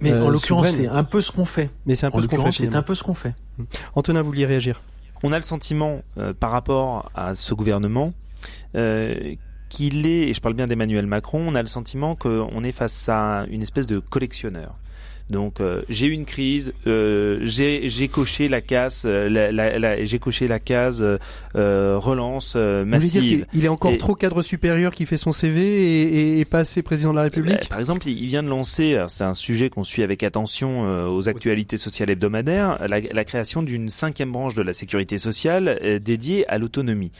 [0.00, 1.70] Mais en l'occurrence c'est un peu ce qu'on fait.
[1.86, 2.52] Mais c'est un peu ce qu'on fait.
[2.52, 3.34] C'est un peu ce qu'on fait.
[3.94, 4.80] Antonin, vous vouliez réagir
[5.22, 8.12] on a le sentiment euh, par rapport à ce gouvernement
[8.74, 9.34] euh,
[9.68, 13.08] qu'il est, et je parle bien d'Emmanuel Macron, on a le sentiment qu'on est face
[13.08, 14.76] à une espèce de collectionneur.
[15.28, 20.20] Donc euh, j'ai eu une crise, euh, j'ai coché la case, euh, la, la, j'ai
[20.20, 21.04] coché la case
[21.56, 23.44] euh, relance massive.
[23.52, 27.10] il est encore trop cadre supérieur qui fait son CV et, et, pas assez président
[27.10, 27.68] de la République.
[27.68, 31.76] Par exemple, il vient de lancer, c'est un sujet qu'on suit avec attention aux actualités
[31.76, 37.10] sociales hebdomadaires, la, la création d'une cinquième branche de la sécurité sociale dédiée à l'autonomie.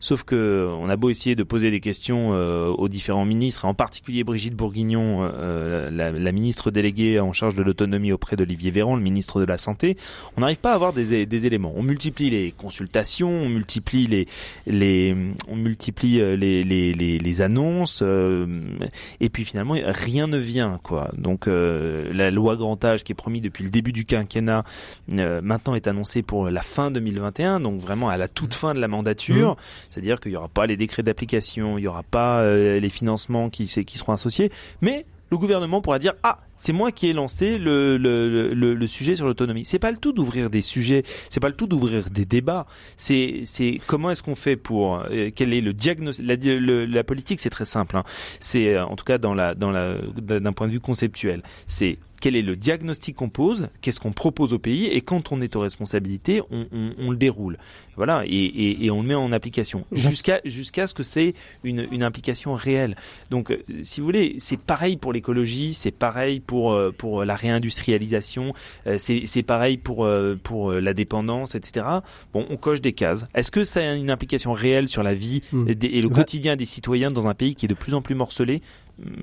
[0.00, 4.24] Sauf que on a beau essayer de poser des questions aux différents ministres, en particulier
[4.24, 9.40] Brigitte Bourguignon, la, la ministre déléguée en charge de l'autonomie auprès d'Olivier Véran, le ministre
[9.40, 9.96] de la Santé,
[10.36, 11.72] on n'arrive pas à avoir des, des, éléments.
[11.76, 14.26] On multiplie les consultations, on multiplie les,
[14.66, 15.16] les
[15.48, 18.46] on multiplie euh, les, les, les, annonces, euh,
[19.20, 21.10] et puis finalement rien ne vient quoi.
[21.16, 24.64] Donc euh, la loi grand âge qui est promise depuis le début du quinquennat
[25.08, 28.88] maintenant est annoncée pour la fin 2021, donc vraiment à la toute fin de la
[28.88, 29.52] mandature.
[29.52, 29.56] Mmh.
[29.90, 33.66] C'est-à-dire qu'il n'y aura pas les décrets d'application, il n'y aura pas les financements qui,
[33.66, 34.50] qui seront associés,
[34.80, 39.16] mais le gouvernement pourra dire ah c'est moi qui ai lancé le, le, le, sujet
[39.16, 39.64] sur l'autonomie.
[39.64, 42.66] C'est pas le tout d'ouvrir des sujets, c'est pas le tout d'ouvrir des débats.
[42.96, 46.36] C'est c'est comment est-ce qu'on fait pour euh, quel est le diagnostic la,
[46.86, 47.96] la politique c'est très simple.
[47.96, 48.04] Hein.
[48.40, 51.42] C'est euh, en tout cas dans la dans la d'un point de vue conceptuel.
[51.66, 55.40] C'est quel est le diagnostic qu'on pose, qu'est-ce qu'on propose au pays, et quand on
[55.40, 57.58] est aux responsabilités, on, on, on le déroule.
[57.96, 61.86] Voilà, et, et, et, on le met en application jusqu'à jusqu'à ce que c'est une,
[61.90, 62.96] une implication réelle.
[63.30, 67.34] Donc, euh, si vous voulez, c'est pareil pour l'écologie, c'est pareil pour euh, pour la
[67.34, 68.54] réindustrialisation,
[68.86, 70.08] euh, c'est pareil pour
[70.44, 71.84] pour la dépendance, etc.
[72.32, 73.26] Bon, on coche des cases.
[73.34, 75.68] Est-ce que ça a une implication réelle sur la vie hmm.
[75.68, 78.62] et, le quotidien des citoyens dans un pays qui est de plus en plus morcelé?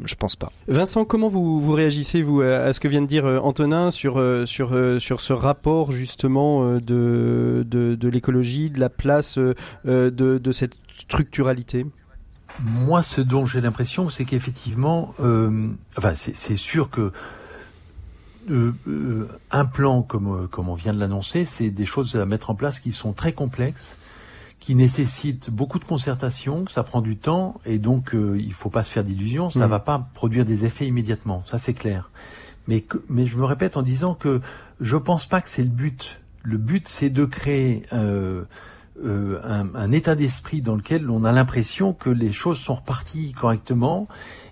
[0.05, 0.51] Je pense pas.
[0.67, 4.17] Vincent, comment vous, vous réagissez vous à ce que vient de dire euh, Antonin sur
[4.17, 9.55] euh, sur euh, sur ce rapport justement de de, de l'écologie, de la place de,
[10.09, 11.85] de cette structuralité?
[12.61, 15.13] Moi, ce dont j'ai l'impression, c'est qu'effectivement,
[15.97, 17.11] enfin, c'est sûr que
[19.51, 22.79] un plan comme comme on vient de l'annoncer, c'est des choses à mettre en place
[22.79, 23.97] qui sont très complexes
[24.59, 28.83] qui nécessite beaucoup de concertation, ça prend du temps et donc euh, il faut pas
[28.83, 29.69] se faire d'illusions, ça ne mm.
[29.69, 32.09] va pas produire des effets immédiatement, ça c'est clair.
[32.67, 34.41] Mais mais je me répète en disant que
[34.81, 36.19] je pense pas que c'est le but.
[36.43, 38.43] Le but c'est de créer euh,
[39.03, 43.31] euh, un, un, état d'esprit dans lequel on a l'impression que les choses sont reparties
[43.31, 44.07] correctement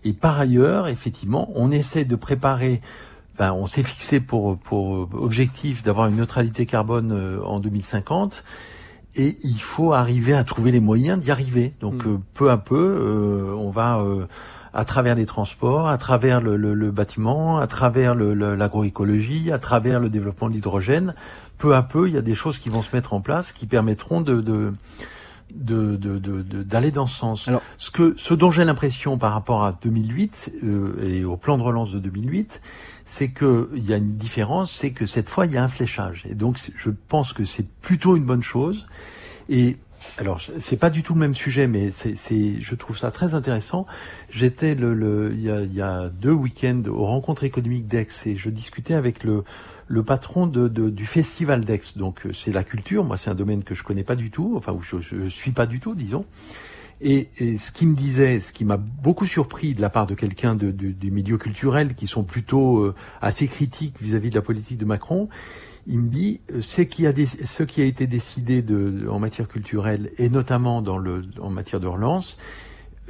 [0.06, 2.82] et par ailleurs effectivement on essaie de préparer
[3.34, 8.44] enfin, on s'est fixé pour, pour objectif d'avoir une neutralité carbone euh, en 2050
[9.18, 11.74] et il faut arriver à trouver les moyens d'y arriver.
[11.82, 12.22] Donc mm.
[12.34, 14.02] peu à peu, on va
[14.74, 20.00] à travers les transports, à travers le, le, le bâtiment, à travers l'agroécologie, à travers
[20.00, 21.16] le développement de l'hydrogène.
[21.58, 23.66] Peu à peu, il y a des choses qui vont se mettre en place qui
[23.66, 24.74] permettront de, de
[25.50, 27.48] d'aller de, de, de, dans ce sens.
[27.48, 31.58] Alors, ce que ce dont j'ai l'impression par rapport à 2008 euh, et au plan
[31.58, 32.62] de relance de 2008,
[33.08, 35.70] c'est que il y a une différence, c'est que cette fois il y a un
[35.70, 36.26] fléchage.
[36.30, 38.86] Et donc je pense que c'est plutôt une bonne chose.
[39.50, 39.78] Et
[40.20, 43.86] alors, c'est pas du tout le même sujet, mais c'est, je trouve ça très intéressant.
[44.30, 48.08] J'étais le, le il, y a, il y a deux week-ends aux rencontres économiques d'Aix
[48.26, 49.44] et je discutais avec le,
[49.88, 51.82] le patron de, de, du festival d'Aix.
[51.98, 53.04] Donc, euh, c'est la culture.
[53.04, 55.52] Moi, c'est un domaine que je connais pas du tout, enfin, où je, je suis
[55.52, 56.26] pas du tout, disons.
[57.00, 60.56] Et, ce qui me disait, ce qui m'a beaucoup surpris de la part de quelqu'un
[60.56, 64.86] de, du milieu culturel, qui sont plutôt euh, assez critiques vis-à-vis de la politique de
[64.86, 65.30] Macron,
[65.86, 69.48] il me dit euh, ce qui a, ce qui a été décidé de, en matière
[69.48, 72.38] culturelle et notamment dans le, en matière de relance,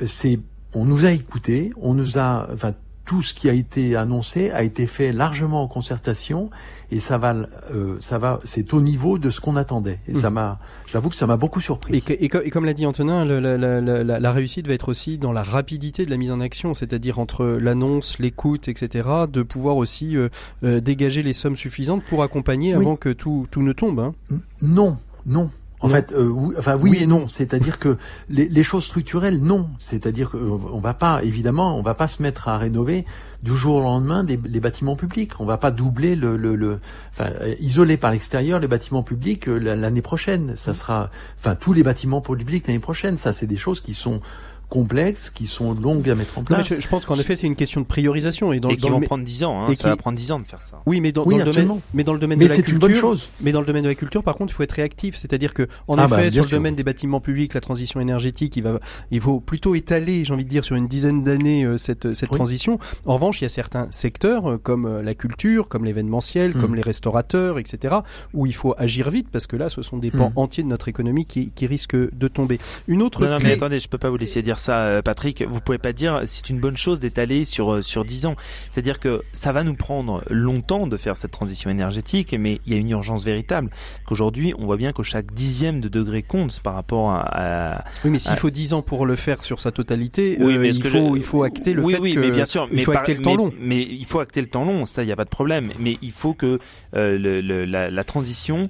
[0.02, 0.40] euh, c'est
[0.74, 2.74] on nous a écoutés, on nous a, enfin
[3.08, 6.52] tout ce qui a été annoncé a été fait largement en concertation
[6.92, 7.36] et ça va,
[7.74, 10.00] euh, ça va, c'est au niveau de ce qu'on attendait.
[10.08, 10.34] Et ça mmh.
[10.34, 12.04] m'a, j'avoue que ça m'a beaucoup surpris.
[12.10, 15.32] Et, et, comme l'a dit Antonin, la, la, la, la, réussite va être aussi dans
[15.32, 20.16] la rapidité de la mise en action, c'est-à-dire entre l'annonce, l'écoute, etc., de pouvoir aussi
[20.16, 20.30] euh,
[20.64, 24.00] euh, dégager les sommes suffisantes pour accompagner avant que tout, tout ne tombe.
[24.00, 24.40] Hein.
[24.62, 25.50] Non, non.
[25.80, 27.28] En fait, euh, oui, enfin oui et non.
[27.28, 27.98] C'est-à-dire que
[28.30, 29.70] les, les, choses structurelles, non.
[29.80, 33.06] C'est-à-dire qu'on va pas, évidemment, on va pas se mettre à rénover
[33.44, 35.40] du jour au lendemain des, les bâtiments publics.
[35.40, 36.80] On va pas doubler le, le, le
[37.12, 40.56] enfin, isoler par l'extérieur les bâtiments publics euh, l'année prochaine.
[40.58, 43.20] Ça sera, enfin, tous les bâtiments publics l'année prochaine.
[43.20, 44.22] Ça, c'est des choses qui sont
[44.70, 46.68] complexes, qui sont longues à mettre en place.
[46.80, 49.44] je, pense qu'en effet, c'est une question de priorisation et, dans, qui vont prendre 10
[49.44, 49.66] ans.
[49.66, 50.82] Hein, ça va prendre 10 ans de faire ça.
[50.86, 52.80] Oui, mais dans, dans le domaine, mais dans le domaine mais de la culture, une
[52.80, 53.30] bonne chose.
[53.42, 55.16] Mais dans le domaine de la culture, par contre, il faut être réactif.
[55.16, 58.56] C'est-à-dire que, en ah bah, effet, sur le domaine des bâtiments publics, la transition énergétique,
[58.58, 58.80] il va,
[59.12, 62.32] il faut plutôt étaler, j'ai envie de dire, sur une dizaine d'années euh, cette cette
[62.32, 62.80] transition.
[63.06, 66.72] En revanche, il y a certains secteurs euh, comme euh, la culture, comme l'événementiel, comme
[66.72, 66.76] hmm.
[66.76, 67.96] les restaurateurs, etc.,
[68.34, 70.40] où il faut agir vite parce que là, ce sont des pans hmm.
[70.40, 72.60] entiers de notre économie qui, qui risquent de tomber.
[72.88, 73.24] Une autre.
[73.24, 75.94] Non, non mais attendez, je peux pas vous laisser dire ça, Patrick vous pouvez pas
[75.94, 78.36] dire c'est une bonne chose d'étaler sur euh, sur 10 ans.
[78.70, 82.76] C'est-à-dire que ça va nous prendre longtemps de faire cette transition énergétique, mais il y
[82.76, 83.70] a une urgence véritable.
[84.06, 87.84] Qu'aujourd'hui, on voit bien que chaque dixième de degré compte par rapport à.
[88.04, 90.76] oui, mais s'il faut 10 ans pour le faire sur sa totalité, oui, euh, mais
[90.76, 93.14] il faut il faut acter le fait oui, que mais bien sûr, il faut acter
[93.14, 93.54] le temps long.
[93.60, 95.72] Mais il faut acter le temps long, ça il y a pas de problème.
[95.80, 96.60] Mais il faut que
[96.96, 98.70] euh, le, le, la, la, transition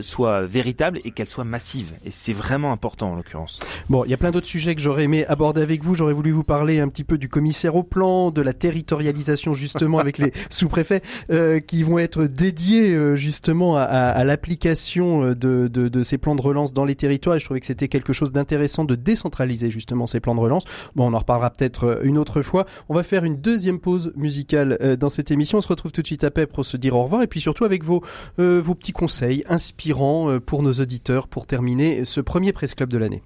[0.00, 1.92] soit véritable et qu'elle soit massive.
[2.04, 3.60] Et c'est vraiment important en l'occurrence.
[3.88, 5.94] Bon, il y a plein d'autres sujets que j'aurais aimé aborder avec vous.
[5.94, 9.98] J'aurais voulu vous parler un petit peu du commissaire au plan, de la territorialisation justement
[9.98, 15.68] avec les sous-préfets euh, qui vont être dédiés euh, justement à, à, l'application euh, de,
[15.68, 17.36] de, de, ces plans de relance dans les territoires.
[17.36, 20.64] Et je trouvais que c'était quelque chose d'intéressant de décentraliser justement ces plans de relance.
[20.96, 22.66] Bon, on en reparlera peut-être euh, une autre fois.
[22.88, 25.58] On va faire une deuxième pause musicale euh, dans cette émission.
[25.58, 27.64] On se retrouve tout de suite après pour se dire au revoir et puis surtout
[27.64, 28.02] avec vos,
[28.38, 33.22] vos petits conseils inspirants pour nos auditeurs pour terminer ce premier Presse Club de l'année.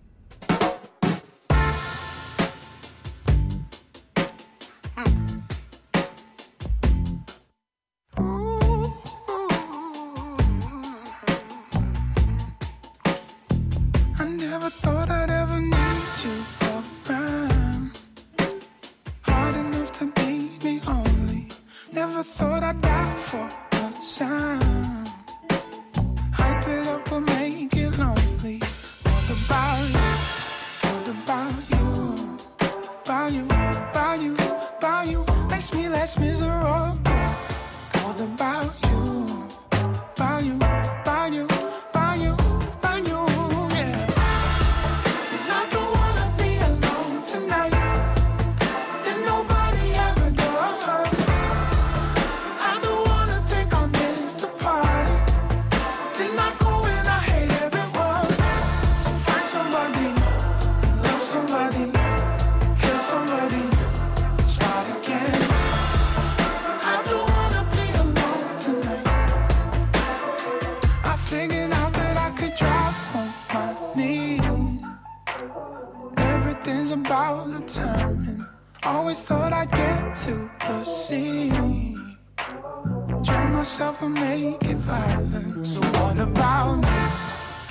[83.63, 85.65] myself and make it violent.
[85.65, 86.99] So what about me?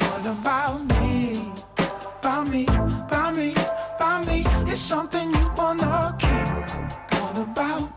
[0.08, 1.52] What about me?
[2.20, 3.52] About me, about me,
[3.98, 4.46] about me.
[4.72, 7.20] It's something you wanna keep.
[7.20, 7.91] What about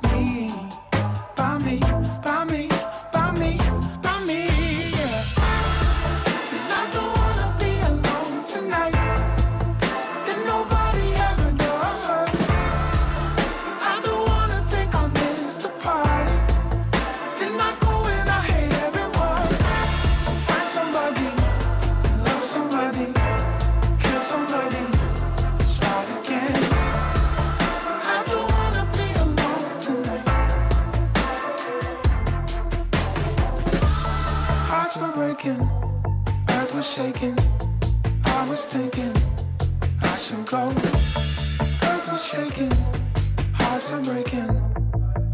[43.92, 44.50] are breaking.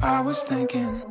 [0.02, 1.02] I was thinking.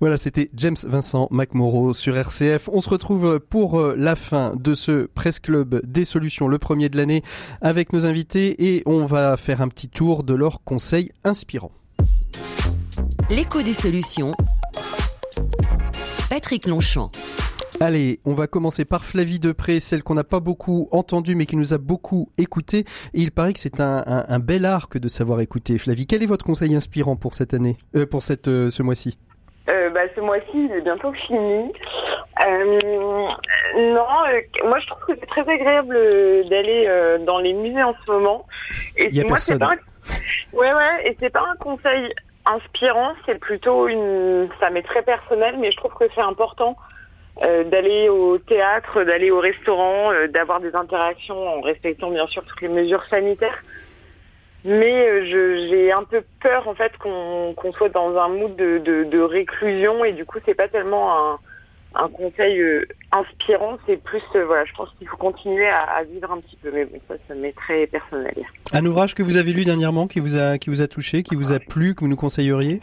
[0.00, 2.68] Voilà, c'était James Vincent McMorrow sur RCF.
[2.72, 6.88] On se retrouve pour euh, la fin de ce Presse Club des solutions, le premier
[6.88, 7.22] de l'année,
[7.60, 11.72] avec nos invités et on va faire un petit tour de leurs conseils inspirants.
[13.30, 14.32] L'écho des solutions.
[16.28, 17.10] Patrick Longchamp.
[17.80, 21.56] Allez, on va commencer par Flavie Depré, celle qu'on n'a pas beaucoup entendue mais qui
[21.56, 22.84] nous a beaucoup écouté.
[23.14, 25.76] Et il paraît que c'est un, un, un, bel arc de savoir écouter.
[25.78, 29.18] Flavie, quel est votre conseil inspirant pour cette année, euh, pour cette, euh, ce mois-ci?
[29.68, 31.72] Euh, bah, ce mois-ci, il est bientôt fini.
[32.46, 32.80] Euh,
[33.76, 35.94] non, euh, moi je trouve que c'est très agréable
[36.48, 36.88] d'aller
[37.26, 38.46] dans les musées en ce moment.
[38.96, 39.58] Et il y a moi, personne.
[39.58, 40.56] pas un...
[40.56, 42.12] Ouais, ouais, et c'est pas un conseil
[42.46, 44.48] inspirant, c'est plutôt une.
[44.60, 46.76] Ça m'est très personnel, mais je trouve que c'est important
[47.42, 52.44] euh, d'aller au théâtre, d'aller au restaurant, euh, d'avoir des interactions en respectant bien sûr
[52.44, 53.60] toutes les mesures sanitaires.
[54.64, 55.24] Mais euh,
[55.68, 60.04] j'ai un peu peur en fait qu'on soit dans un mood de, de, de réclusion
[60.04, 61.38] et du coup c'est pas tellement un,
[61.96, 62.62] un conseil
[63.12, 66.70] inspirant, c'est plus voilà, je pense qu'il faut continuer à, à vivre un petit peu,
[66.72, 68.34] mais bon ça ça m'est très personnel.
[68.72, 71.34] Un ouvrage que vous avez lu dernièrement, qui vous a, qui vous a touché, qui
[71.34, 72.80] vous a plu, que vous nous conseilleriez?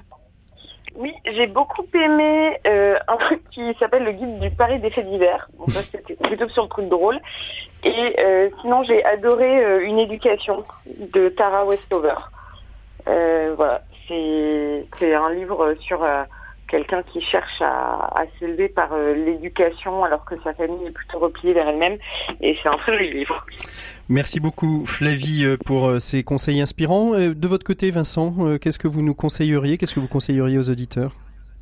[0.96, 5.10] Oui, j'ai beaucoup aimé euh, un truc qui s'appelle le guide du Paris des faits
[5.10, 5.48] divers.
[5.58, 7.20] Bon, ça c'était plutôt sur le truc drôle.
[7.84, 12.16] Et euh, sinon j'ai adoré euh, une éducation de Tara Westover.
[13.06, 16.06] Voilà, c'est un livre sur
[16.68, 21.68] quelqu'un qui cherche à, s'élever par l'éducation alors que sa famille est plutôt repliée vers
[21.68, 21.98] elle-même.
[22.42, 23.46] Et c'est un très joli livre.
[24.12, 27.14] Merci beaucoup Flavie euh, pour euh, ces conseils inspirants.
[27.14, 29.78] Euh, De votre côté Vincent, qu'est-ce que vous nous conseilleriez?
[29.78, 31.16] Qu'est-ce que vous conseilleriez aux auditeurs?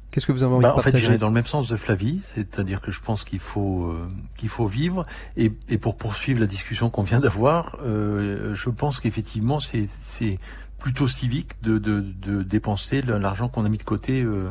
[0.10, 1.76] Qu'est-ce que vous avez envie Bah, de en fait, j'irai dans le même sens de
[1.76, 5.06] Flavie, c'est-à-dire que je pense qu'il faut euh, qu'il faut vivre
[5.38, 10.40] et, et pour poursuivre la discussion qu'on vient d'avoir, euh, je pense qu'effectivement c'est c'est
[10.80, 14.50] plutôt civique de, de, de dépenser l'argent qu'on a mis de côté, euh,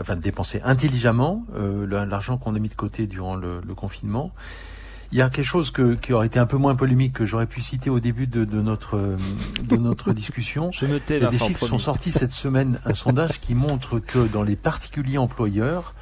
[0.00, 4.32] enfin de dépenser intelligemment l'argent qu'on a mis de côté durant le, le confinement.
[5.12, 7.46] Il y a quelque chose que, qui aurait été un peu moins polémique que j'aurais
[7.46, 9.16] pu citer au début de, de notre euh,
[9.62, 10.70] de notre discussion.
[10.72, 11.70] Je me tais, des chiffres promis.
[11.70, 15.94] sont sortis cette semaine, un sondage qui montre que dans les particuliers employeurs,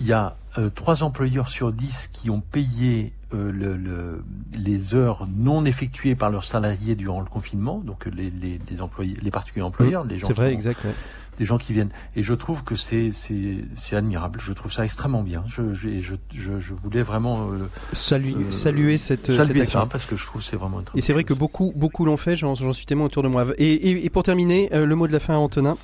[0.00, 4.94] il y a euh, trois employeurs sur dix qui ont payé euh, le, le- les
[4.94, 9.30] heures non effectuées par leurs salariés durant le confinement, donc les, les, les employés, les
[9.30, 10.84] particuliers employeurs, les gens, C'est vrai, exact.
[10.84, 10.94] ouais.
[11.40, 11.90] Des gens qui viennent.
[12.14, 14.40] Et je trouve que c'est c'est admirable.
[14.44, 15.42] Je trouve ça extrêmement bien.
[15.48, 19.80] Je je je, voulais vraiment euh, euh, saluer cette, cette saluer action.
[19.80, 20.82] ça parce que je trouve que c'est vraiment.
[20.94, 23.46] Et c'est vrai que beaucoup, beaucoup l'ont fait, j'en j'en suis témoin autour de moi.
[23.56, 25.76] Et, et, et pour terminer, euh, le mot de la fin à Antonin.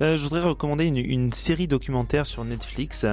[0.00, 3.04] Euh, je voudrais recommander une, une série documentaire sur Netflix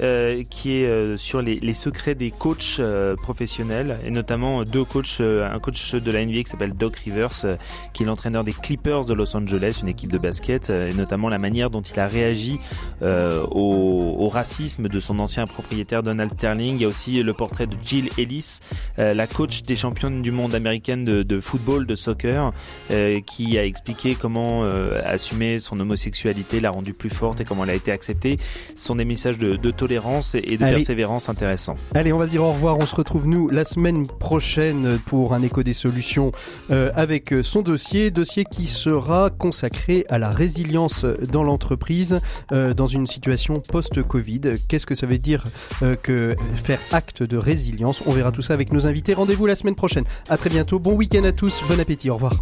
[0.00, 4.84] euh, qui est euh, sur les, les secrets des coachs euh, professionnels et notamment deux
[4.84, 7.56] coachs, euh, un coach de la NBA qui s'appelle Doc Rivers, euh,
[7.92, 11.28] qui est l'entraîneur des Clippers de Los Angeles, une équipe de basket, euh, et notamment
[11.28, 12.60] la manière dont il a réagi
[13.02, 16.76] euh, au, au racisme de son ancien propriétaire Donald Sterling.
[16.76, 18.60] Il y a aussi le portrait de Jill Ellis,
[18.98, 22.52] euh, la coach des championnes du monde américaine de, de football, de soccer,
[22.92, 26.27] euh, qui a expliqué comment euh, assumer son homosexualité
[26.60, 28.38] l'a rendue plus forte et comment elle a été acceptée.
[28.74, 30.76] Ce sont des messages de, de tolérance et, de Allez.
[30.76, 31.76] persévérance intéressants.
[31.94, 32.78] Allez, on va se dire au revoir.
[32.78, 36.32] On se retrouve nous la semaine prochaine pour un écho des solutions
[36.70, 42.20] euh, avec son dossier, dossier qui sera consacré à la résilience dans l'entreprise
[42.52, 44.40] euh, dans une situation post-Covid.
[44.68, 45.44] Qu'est-ce que ça veut dire
[45.82, 48.02] euh, que faire acte de résilience?
[48.06, 49.14] On verra tout ça avec nos invités.
[49.14, 50.04] Rendez-vous la semaine prochaine.
[50.28, 50.78] À très bientôt.
[50.78, 51.62] Bon week-end à tous.
[51.68, 52.10] Bon appétit.
[52.10, 52.36] Au revoir.